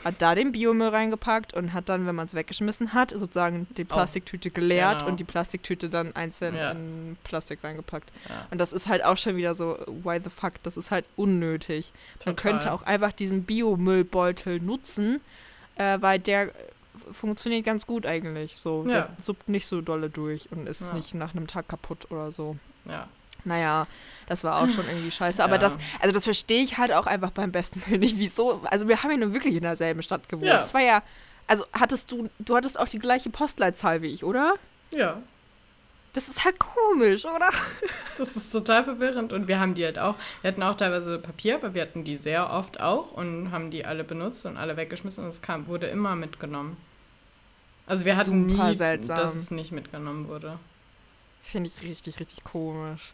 [0.05, 3.85] hat da den Biomüll reingepackt und hat dann, wenn man es weggeschmissen hat, sozusagen die
[3.85, 5.11] Plastiktüte geleert genau.
[5.11, 6.73] und die Plastiktüte dann einzeln ja.
[6.73, 8.11] in Plastik reingepackt.
[8.29, 8.47] Ja.
[8.51, 11.93] Und das ist halt auch schon wieder so, why the fuck, das ist halt unnötig.
[12.19, 12.33] Total.
[12.33, 15.21] Man könnte auch einfach diesen Biomüllbeutel nutzen,
[15.77, 16.51] äh, weil der
[17.13, 18.59] funktioniert ganz gut eigentlich.
[18.59, 18.93] So, ja.
[18.93, 20.93] der suppt nicht so dolle durch und ist ja.
[20.93, 22.57] nicht nach einem Tag kaputt oder so.
[22.85, 23.09] Ja.
[23.45, 23.87] Naja,
[24.27, 25.43] das war auch schon irgendwie scheiße.
[25.43, 25.59] Aber ja.
[25.59, 28.19] das, also das verstehe ich halt auch einfach beim besten Willen nicht.
[28.19, 28.61] Wieso?
[28.65, 30.47] Also wir haben ja nun wirklich in derselben Stadt gewohnt.
[30.47, 30.59] Ja.
[30.59, 31.03] Das war ja,
[31.47, 34.55] also hattest du, du hattest auch die gleiche Postleitzahl wie ich, oder?
[34.91, 35.21] Ja.
[36.13, 37.51] Das ist halt komisch, oder?
[38.19, 39.33] Das ist total verwirrend.
[39.33, 42.17] Und wir haben die halt auch, wir hatten auch teilweise Papier, aber wir hatten die
[42.17, 45.87] sehr oft auch und haben die alle benutzt und alle weggeschmissen und es kam, wurde
[45.87, 46.77] immer mitgenommen.
[47.87, 49.17] Also wir hatten Super nie, seltsam.
[49.17, 50.59] dass es nicht mitgenommen wurde.
[51.43, 53.13] Finde ich richtig, richtig komisch.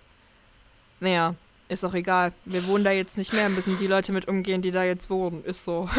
[1.00, 1.36] Naja,
[1.68, 2.32] ist auch egal.
[2.44, 5.44] Wir wohnen da jetzt nicht mehr, müssen die Leute mit umgehen, die da jetzt wohnen.
[5.44, 5.88] Ist so.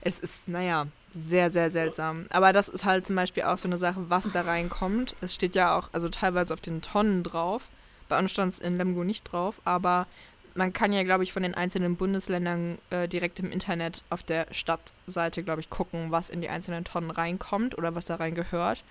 [0.00, 2.26] es ist, naja, sehr, sehr seltsam.
[2.30, 5.16] Aber das ist halt zum Beispiel auch so eine Sache, was da reinkommt.
[5.20, 7.64] Es steht ja auch, also teilweise auf den Tonnen drauf.
[8.08, 10.06] Bei uns stand es in Lemgo nicht drauf, aber
[10.54, 14.46] man kann ja, glaube ich, von den einzelnen Bundesländern äh, direkt im Internet auf der
[14.50, 18.84] Stadtseite, glaube ich, gucken, was in die einzelnen Tonnen reinkommt oder was da rein gehört.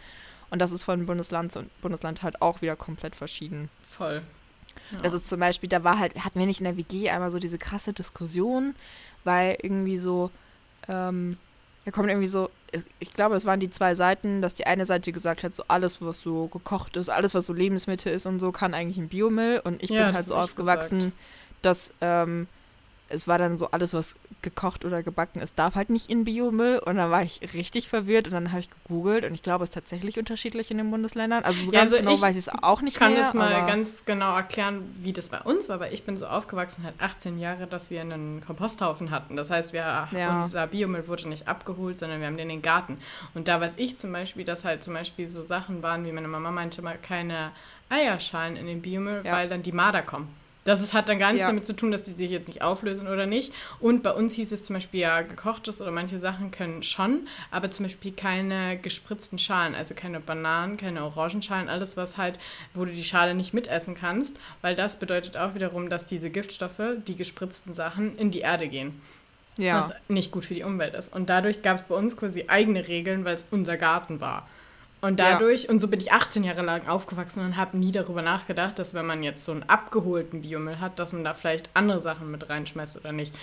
[0.50, 3.70] Und das ist von Bundesland zu Bundesland halt auch wieder komplett verschieden.
[3.88, 4.22] Voll.
[4.92, 5.00] Ja.
[5.02, 7.40] Das ist zum Beispiel, da war halt, hatten wir nicht in der WG einmal so
[7.40, 8.76] diese krasse Diskussion,
[9.24, 10.32] weil irgendwie so,
[10.88, 11.38] ähm,
[11.90, 12.52] da kommt irgendwie so,
[13.00, 16.00] ich glaube, es waren die zwei Seiten, dass die eine Seite gesagt hat, so alles,
[16.04, 19.60] was so gekocht ist, alles, was so Lebensmittel ist und so, kann eigentlich in Biomüll.
[19.64, 21.14] Und ich ja, bin halt so aufgewachsen, gesagt
[21.62, 22.48] dass ähm,
[23.10, 26.80] es war dann so alles, was gekocht oder gebacken ist, darf halt nicht in Biomüll.
[26.80, 29.70] Und dann war ich richtig verwirrt und dann habe ich gegoogelt und ich glaube, es
[29.70, 31.44] ist tatsächlich unterschiedlich in den Bundesländern.
[31.46, 33.10] Also so ja, ganz also genau weiß ich es auch nicht mehr.
[33.10, 36.18] Ich kann das mal ganz genau erklären, wie das bei uns war, weil ich bin
[36.18, 39.36] so aufgewachsen, halt 18 Jahre, dass wir einen Komposthaufen hatten.
[39.36, 40.40] Das heißt, wir, ja.
[40.40, 42.98] unser Biomüll wurde nicht abgeholt, sondern wir haben den in den Garten.
[43.34, 46.28] Und da weiß ich zum Beispiel, dass halt zum Beispiel so Sachen waren, wie meine
[46.28, 47.52] Mama meinte, mal keine
[47.90, 49.34] Eierschalen in den Biomüll, ja.
[49.34, 50.30] weil dann die Marder kommen.
[50.66, 51.48] Das ist, hat dann gar nichts ja.
[51.48, 53.54] damit zu tun, dass die sich jetzt nicht auflösen oder nicht.
[53.80, 57.72] Und bei uns hieß es zum Beispiel ja, gekochtes oder manche Sachen können schon, aber
[57.72, 62.40] zum Beispiel keine gespritzten Schalen, also keine Bananen, keine Orangenschalen, alles was halt,
[62.74, 66.82] wo du die Schale nicht mitessen kannst, weil das bedeutet auch wiederum, dass diese Giftstoffe,
[67.08, 69.02] die gespritzten Sachen, in die Erde gehen.
[69.58, 69.78] Ja.
[69.78, 71.14] Was nicht gut für die Umwelt ist.
[71.14, 74.48] Und dadurch gab es bei uns quasi eigene Regeln, weil es unser Garten war.
[75.02, 75.70] Und dadurch, ja.
[75.70, 79.06] und so bin ich 18 Jahre lang aufgewachsen und habe nie darüber nachgedacht, dass wenn
[79.06, 82.98] man jetzt so einen abgeholten Biomüll hat, dass man da vielleicht andere Sachen mit reinschmeißt
[82.98, 83.34] oder nicht.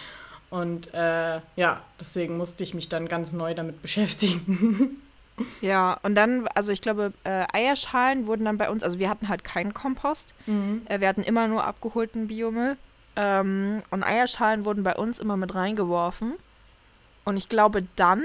[0.51, 5.03] Und äh, ja, deswegen musste ich mich dann ganz neu damit beschäftigen.
[5.61, 9.29] Ja, und dann, also ich glaube, äh, Eierschalen wurden dann bei uns, also wir hatten
[9.29, 10.35] halt keinen Kompost.
[10.47, 10.83] Mhm.
[10.87, 12.77] Äh, wir hatten immer nur abgeholten Biomüll.
[13.17, 16.35] Ähm, und Eierschalen wurden bei uns immer mit reingeworfen.
[17.25, 18.25] Und ich glaube dann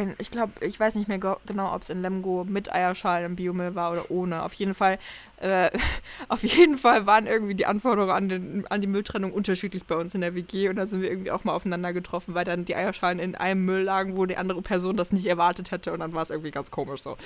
[0.00, 3.36] in, ich glaube, ich weiß nicht mehr genau, ob es in Lemgo mit Eierschalen im
[3.36, 4.42] Biomüll war oder ohne.
[4.42, 4.98] Auf jeden Fall,
[5.36, 5.70] äh,
[6.28, 10.14] auf jeden Fall waren irgendwie die Anforderungen an, den, an die Mülltrennung unterschiedlich bei uns
[10.14, 12.74] in der WG und da sind wir irgendwie auch mal aufeinander getroffen, weil dann die
[12.74, 16.14] Eierschalen in einem Müll lagen, wo die andere Person das nicht erwartet hätte und dann
[16.14, 17.18] war es irgendwie ganz komisch so.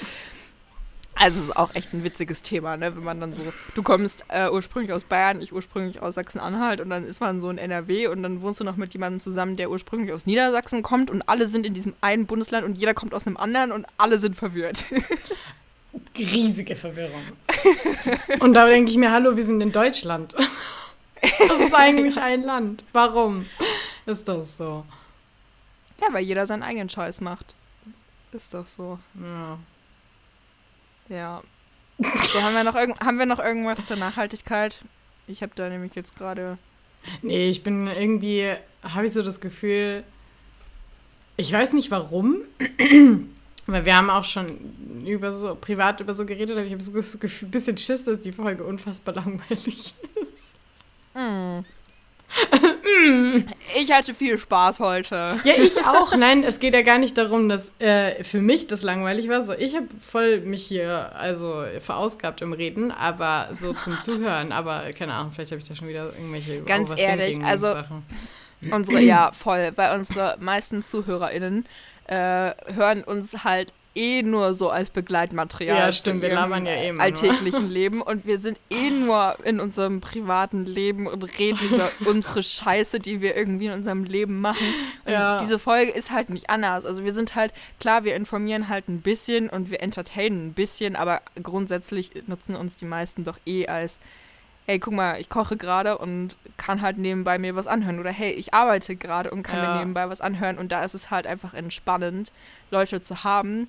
[1.16, 2.94] Also es ist auch echt ein witziges Thema, ne?
[2.96, 3.44] wenn man dann so,
[3.74, 7.50] du kommst äh, ursprünglich aus Bayern, ich ursprünglich aus Sachsen-Anhalt und dann ist man so
[7.50, 11.10] in NRW und dann wohnst du noch mit jemandem zusammen, der ursprünglich aus Niedersachsen kommt
[11.10, 14.18] und alle sind in diesem einen Bundesland und jeder kommt aus einem anderen und alle
[14.18, 14.84] sind verwirrt.
[16.18, 17.22] Riesige Verwirrung.
[18.40, 20.34] und da denke ich mir, hallo, wir sind in Deutschland.
[21.48, 22.84] Das ist eigentlich ein Land.
[22.92, 23.46] Warum
[24.04, 24.84] ist das so?
[25.98, 27.54] Ja, weil jeder seinen eigenen Scheiß macht.
[28.32, 28.98] Ist doch so.
[29.14, 29.58] Ja.
[31.08, 31.42] Ja.
[31.98, 34.80] So, haben, wir noch haben wir noch irgendwas zur Nachhaltigkeit?
[35.26, 36.58] Ich habe da nämlich jetzt gerade.
[37.22, 38.52] Nee, ich bin irgendwie,
[38.82, 40.02] habe ich so das Gefühl,
[41.36, 42.42] ich weiß nicht warum,
[43.66, 46.92] weil wir haben auch schon über so, privat über so geredet, aber ich habe so
[46.92, 49.94] das Gefühl, ein bisschen Schiss, dass die Folge unfassbar langweilig
[50.32, 50.54] ist.
[51.14, 51.60] Mm.
[53.76, 55.38] Ich hatte viel Spaß heute.
[55.44, 56.16] Ja, ich auch.
[56.16, 59.42] Nein, es geht ja gar nicht darum, dass äh, für mich das langweilig war.
[59.42, 64.52] So, ich habe voll mich hier also verausgabt im Reden, aber so zum Zuhören.
[64.52, 68.04] Aber keine Ahnung, vielleicht habe ich da schon wieder irgendwelche Ganz ehrlich, also Sachen.
[68.70, 71.66] unsere ja voll, weil unsere meisten ZuhörerInnen
[72.06, 75.76] äh, hören uns halt eh nur so als Begleitmaterial.
[75.76, 79.60] Ja, stimmt, wir labern ja eh immer alltäglichen Leben und wir sind eh nur in
[79.60, 84.66] unserem privaten Leben und reden über unsere Scheiße, die wir irgendwie in unserem Leben machen.
[85.04, 85.38] Und ja.
[85.38, 86.84] diese Folge ist halt nicht anders.
[86.84, 90.96] Also wir sind halt, klar, wir informieren halt ein bisschen und wir entertainen ein bisschen,
[90.96, 93.98] aber grundsätzlich nutzen uns die meisten doch eh als
[94.66, 98.00] hey, guck mal, ich koche gerade und kann halt nebenbei mir was anhören.
[98.00, 99.74] Oder hey, ich arbeite gerade und kann ja.
[99.74, 100.58] mir nebenbei was anhören.
[100.58, 102.32] Und da ist es halt einfach entspannend,
[102.70, 103.68] Leute zu haben,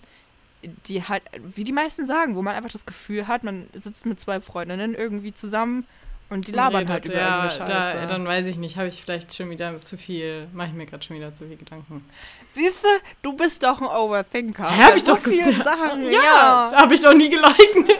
[0.87, 1.23] die halt,
[1.55, 4.95] wie die meisten sagen, wo man einfach das Gefühl hat, man sitzt mit zwei Freundinnen
[4.95, 5.85] irgendwie zusammen
[6.29, 7.97] und die labern redet, halt über ja, irgendeine Scheiße.
[7.97, 10.85] Da, dann weiß ich nicht, habe ich vielleicht schon wieder zu viel, mache ich mir
[10.87, 12.03] gerade schon wieder zu viel Gedanken.
[12.53, 12.87] Siehst du,
[13.21, 14.63] du bist doch ein Overthinker.
[14.63, 15.63] Ja, habe ich doch gesagt.
[15.63, 16.71] Sachen, ja, ja.
[16.75, 17.99] habe ich doch nie geleugnet.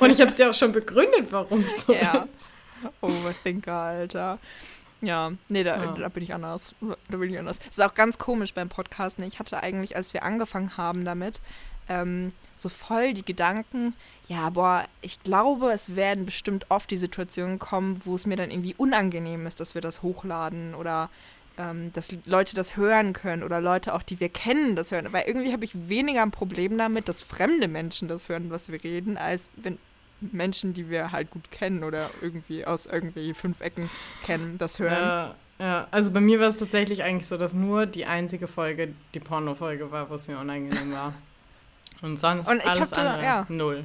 [0.00, 2.26] und ich habe es dir auch schon begründet, warum es so ja.
[2.34, 2.54] ist.
[3.00, 4.38] Overthinker, Alter.
[5.00, 5.92] Ja, nee, da, ja.
[5.92, 6.74] da bin ich anders.
[6.80, 7.58] Da bin ich anders.
[7.58, 9.24] Das ist auch ganz komisch beim Podcasten.
[9.24, 11.40] Ich hatte eigentlich, als wir angefangen haben damit,
[11.88, 13.94] ähm, so voll die Gedanken,
[14.26, 18.50] ja, boah, ich glaube, es werden bestimmt oft die Situationen kommen, wo es mir dann
[18.50, 21.08] irgendwie unangenehm ist, dass wir das hochladen oder
[21.56, 25.12] ähm, dass Leute das hören können oder Leute auch, die wir kennen, das hören.
[25.12, 28.82] Weil irgendwie habe ich weniger ein Problem damit, dass fremde Menschen das hören, was wir
[28.82, 29.78] reden, als wenn
[30.20, 33.90] Menschen, die wir halt gut kennen oder irgendwie aus irgendwie fünf Ecken
[34.24, 34.92] kennen, das hören.
[34.92, 35.88] Ja, ja.
[35.90, 39.90] also bei mir war es tatsächlich eigentlich so, dass nur die einzige Folge die Porno-Folge
[39.90, 41.14] war, wo es mir unangenehm war.
[42.02, 43.46] Und sonst Und alles andere da, ja.
[43.48, 43.84] null.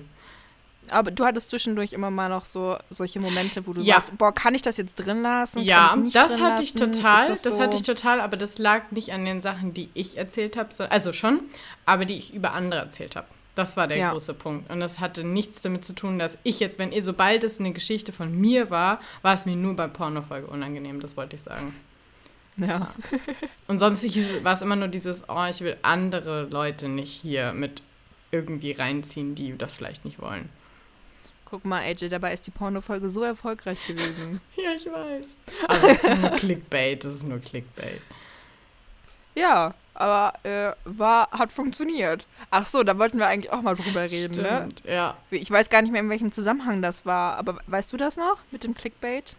[0.90, 3.96] Aber du hattest zwischendurch immer mal noch so solche Momente, wo du ja.
[3.96, 5.62] sagst, boah, kann ich das jetzt drin lassen?
[5.62, 6.64] Ja, das hatte lassen?
[6.64, 7.28] ich total.
[7.28, 7.64] Das, das so?
[7.64, 11.14] hatte ich total, aber das lag nicht an den Sachen, die ich erzählt habe, also
[11.14, 11.40] schon,
[11.86, 13.28] aber die ich über andere erzählt habe.
[13.56, 14.12] Das war der ja.
[14.12, 14.72] große Punkt.
[14.72, 17.72] Und das hatte nichts damit zu tun, dass ich jetzt, wenn ihr, sobald es eine
[17.72, 21.76] Geschichte von mir war, war es mir nur bei Pornofolge unangenehm, das wollte ich sagen.
[22.58, 22.94] Ja.
[23.68, 24.04] Und sonst
[24.44, 27.84] war es immer nur dieses, oh, ich will andere Leute nicht hier mit
[28.32, 30.50] irgendwie reinziehen, die das vielleicht nicht wollen.
[31.46, 34.42] Guck mal, AJ, dabei ist die Pornofolge so erfolgreich gewesen.
[34.56, 35.38] ja, ich weiß.
[35.68, 38.02] Aber das ist nur Clickbait, das ist nur Clickbait.
[39.36, 42.26] Ja, aber äh, war, hat funktioniert.
[42.50, 44.66] Ach so, da wollten wir eigentlich auch mal drüber reden, ne?
[44.68, 44.94] Stimmt, ne?
[44.94, 45.18] ja.
[45.30, 48.38] Ich weiß gar nicht mehr, in welchem Zusammenhang das war, aber weißt du das noch
[48.52, 49.36] mit dem Clickbait?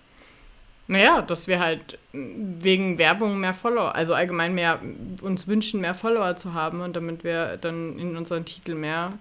[0.86, 4.80] Naja, dass wir halt wegen Werbung mehr Follower, also allgemein mehr
[5.22, 9.14] uns wünschen, mehr Follower zu haben und damit wir dann in unseren Titel mehr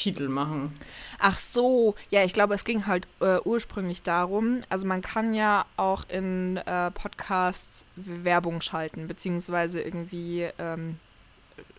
[0.00, 0.72] Clickbait-Titel machen.
[1.18, 5.66] Ach so, ja, ich glaube, es ging halt äh, ursprünglich darum, also man kann ja
[5.76, 10.98] auch in äh, Podcasts Werbung schalten, beziehungsweise irgendwie ähm,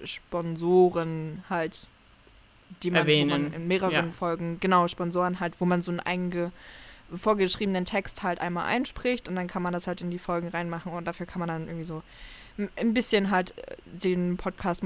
[0.03, 1.87] Sponsoren halt,
[2.83, 4.11] die man, man in mehreren ja.
[4.11, 6.51] Folgen, genau, Sponsoren halt, wo man so einen einge
[7.13, 10.93] vorgeschriebenen Text halt einmal einspricht und dann kann man das halt in die Folgen reinmachen
[10.93, 12.03] und dafür kann man dann irgendwie so
[12.77, 14.83] ein bisschen halt äh, den Podcast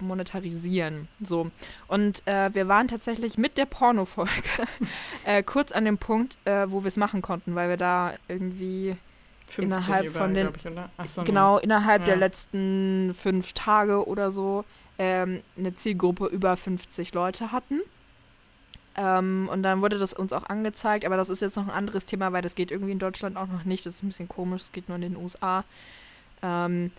[0.00, 1.08] monetarisieren.
[1.20, 1.50] So.
[1.88, 4.30] Und äh, wir waren tatsächlich mit der Porno-Folge
[5.24, 8.96] äh, kurz an dem Punkt, äh, wo wir es machen konnten, weil wir da irgendwie
[9.56, 10.48] innerhalb von den
[11.04, 12.06] ich, so, genau innerhalb ja.
[12.06, 14.64] der letzten fünf Tage oder so
[14.98, 17.80] ähm, eine Zielgruppe über 50 Leute hatten.
[18.96, 22.06] Ähm, und dann wurde das uns auch angezeigt, aber das ist jetzt noch ein anderes
[22.06, 23.84] Thema, weil das geht irgendwie in Deutschland auch noch nicht.
[23.84, 25.64] Das ist ein bisschen komisch, es geht nur in den USA.
[26.42, 26.90] Ähm,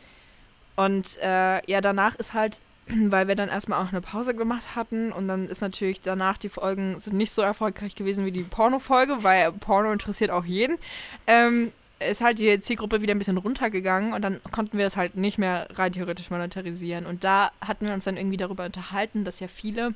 [0.75, 2.61] Und äh, ja, danach ist halt,
[3.09, 6.49] weil wir dann erstmal auch eine Pause gemacht hatten und dann ist natürlich danach die
[6.49, 10.77] Folgen sind nicht so erfolgreich gewesen wie die Porno-Folge, weil Porno interessiert auch jeden.
[11.25, 15.15] Ähm, ist halt die Zielgruppe wieder ein bisschen runtergegangen und dann konnten wir das halt
[15.15, 17.05] nicht mehr rein theoretisch monetarisieren.
[17.05, 19.95] Und da hatten wir uns dann irgendwie darüber unterhalten, dass ja viele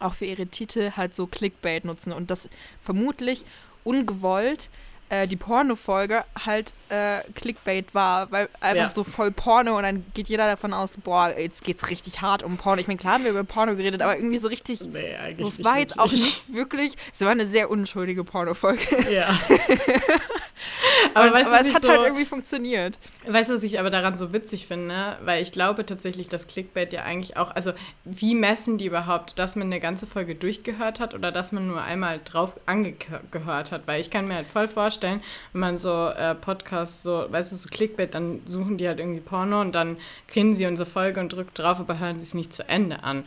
[0.00, 2.48] auch für ihre Titel halt so Clickbait nutzen und das
[2.82, 3.44] vermutlich
[3.84, 4.68] ungewollt
[5.12, 8.90] äh, die Porno-Folge halt äh, Clickbait war, weil einfach Ja.
[8.90, 12.56] so voll Porno und dann geht jeder davon aus, boah, jetzt geht's richtig hart um
[12.56, 12.80] Porno.
[12.80, 14.80] Ich meine, klar haben wir über Porno geredet, aber irgendwie so richtig.
[14.88, 16.94] Nee, eigentlich So, es war jetzt auch nicht wirklich.
[17.12, 19.10] Es war eine sehr unschuldige Porno-Folge.
[19.12, 19.38] Ja.
[21.14, 22.98] aber Und- weißt du, aber was es hat so, halt irgendwie funktioniert.
[23.26, 25.18] Weißt du, was ich aber daran so witzig finde?
[25.24, 27.72] Weil ich glaube tatsächlich, dass Clickbait ja eigentlich auch, also
[28.04, 31.82] wie messen die überhaupt, dass man eine ganze Folge durchgehört hat oder dass man nur
[31.82, 33.82] einmal drauf angehört hat?
[33.86, 35.20] Weil ich kann mir halt voll vorstellen, wenn
[35.60, 39.60] man so äh, Podcasts, so, weißt du, so Clickbait, dann suchen die halt irgendwie Porno
[39.60, 39.96] und dann
[40.28, 43.24] kriegen sie unsere Folge und drücken drauf, aber hören sie es nicht zu Ende an.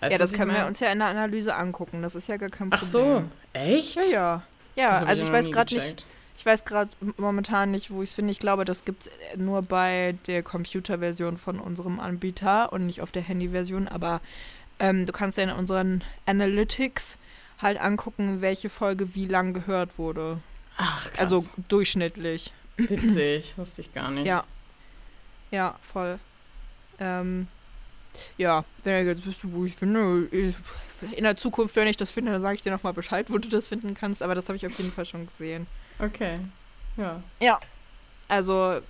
[0.00, 2.02] Weißt ja, das ich können wir uns ja in der Analyse angucken.
[2.02, 2.78] Das ist ja gar kein Problem.
[2.78, 3.96] Ach so, echt?
[3.96, 4.42] Ja, ja.
[4.76, 8.14] Ja, also ich noch weiß gerade nicht, ich weiß gerade momentan nicht, wo ich es
[8.14, 8.30] finde.
[8.30, 13.10] Ich glaube, das gibt es nur bei der Computerversion von unserem Anbieter und nicht auf
[13.10, 13.88] der Handyversion.
[13.88, 14.20] Aber
[14.78, 17.16] ähm, du kannst ja in unseren Analytics
[17.58, 20.40] halt angucken, welche Folge wie lang gehört wurde.
[20.76, 21.18] Ach, krass.
[21.18, 22.52] Also durchschnittlich.
[22.76, 24.26] witzig, wusste ich gar nicht.
[24.26, 24.44] Ja.
[25.50, 26.18] Ja, voll.
[26.98, 27.46] Ähm,
[28.36, 30.28] ja, wenn ihr jetzt wisst, wo ich finde,
[31.12, 33.48] in der Zukunft, wenn ich das finde, dann sage ich dir nochmal Bescheid, wo du
[33.48, 34.22] das finden kannst.
[34.22, 35.66] Aber das habe ich auf jeden Fall schon gesehen.
[35.98, 36.40] Okay,
[36.96, 37.22] ja.
[37.40, 37.60] Ja.
[38.28, 38.80] Also,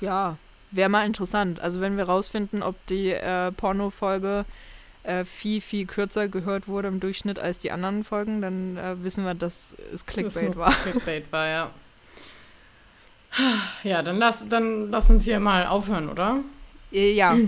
[0.00, 0.36] ja,
[0.70, 1.60] wäre mal interessant.
[1.60, 4.44] Also, wenn wir rausfinden, ob die äh, Porno-Folge
[5.04, 9.24] äh, viel, viel kürzer gehört wurde im Durchschnitt als die anderen Folgen, dann äh, wissen
[9.24, 10.72] wir, dass es Das Clickbait nur war.
[10.72, 11.70] Clickbait war, ja.
[13.82, 16.40] Ja, dann lass, dann lass uns hier mal aufhören, oder?
[16.92, 17.36] Äh, Ja.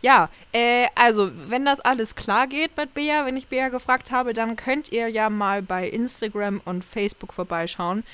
[0.00, 4.32] Ja, äh, also, wenn das alles klar geht mit Bea, wenn ich Bea gefragt habe,
[4.32, 8.04] dann könnt ihr ja mal bei Instagram und Facebook vorbeischauen.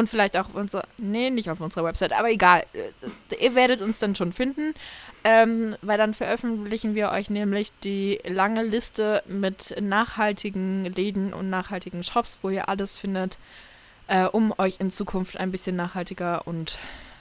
[0.00, 2.64] Und vielleicht auch auf unserer, nee, nicht auf unserer Website, aber egal.
[2.72, 4.72] Äh, Ihr werdet uns dann schon finden,
[5.24, 12.02] ähm, weil dann veröffentlichen wir euch nämlich die lange Liste mit nachhaltigen Läden und nachhaltigen
[12.02, 13.36] Shops, wo ihr alles findet,
[14.06, 16.78] äh, um euch in Zukunft ein bisschen nachhaltiger und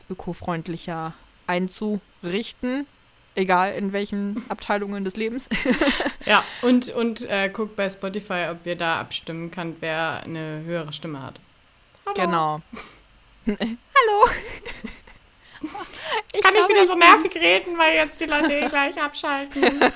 [0.09, 1.13] ökofreundlicher
[1.47, 2.88] einzurichten.
[3.36, 5.49] Egal in welchen Abteilungen des Lebens.
[6.25, 10.93] Ja, und, und äh, guckt bei Spotify, ob ihr da abstimmen könnt, wer eine höhere
[10.93, 11.39] Stimme hat.
[12.16, 12.62] Genau.
[13.45, 14.30] Hallo.
[16.32, 19.62] Ich Kann ich glaube, wieder so nervig reden, weil jetzt die Leute eh gleich abschalten?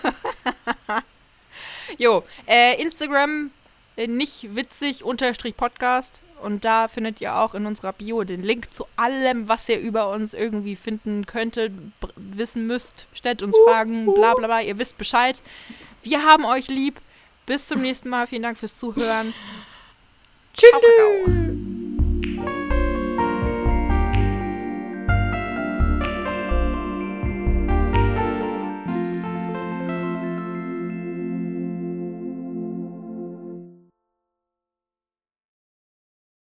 [1.97, 3.51] Jo, äh, Instagram
[3.95, 8.73] äh, nicht witzig unterstrich Podcast und da findet ihr auch in unserer Bio den Link
[8.73, 11.71] zu allem, was ihr über uns irgendwie finden könntet,
[12.15, 15.41] wissen müsst, stellt uns Fragen, bla bla bla, ihr wisst Bescheid.
[16.03, 16.99] Wir haben euch lieb.
[17.45, 18.27] Bis zum nächsten Mal.
[18.27, 19.33] Vielen Dank fürs Zuhören.
[20.55, 21.82] Kakao.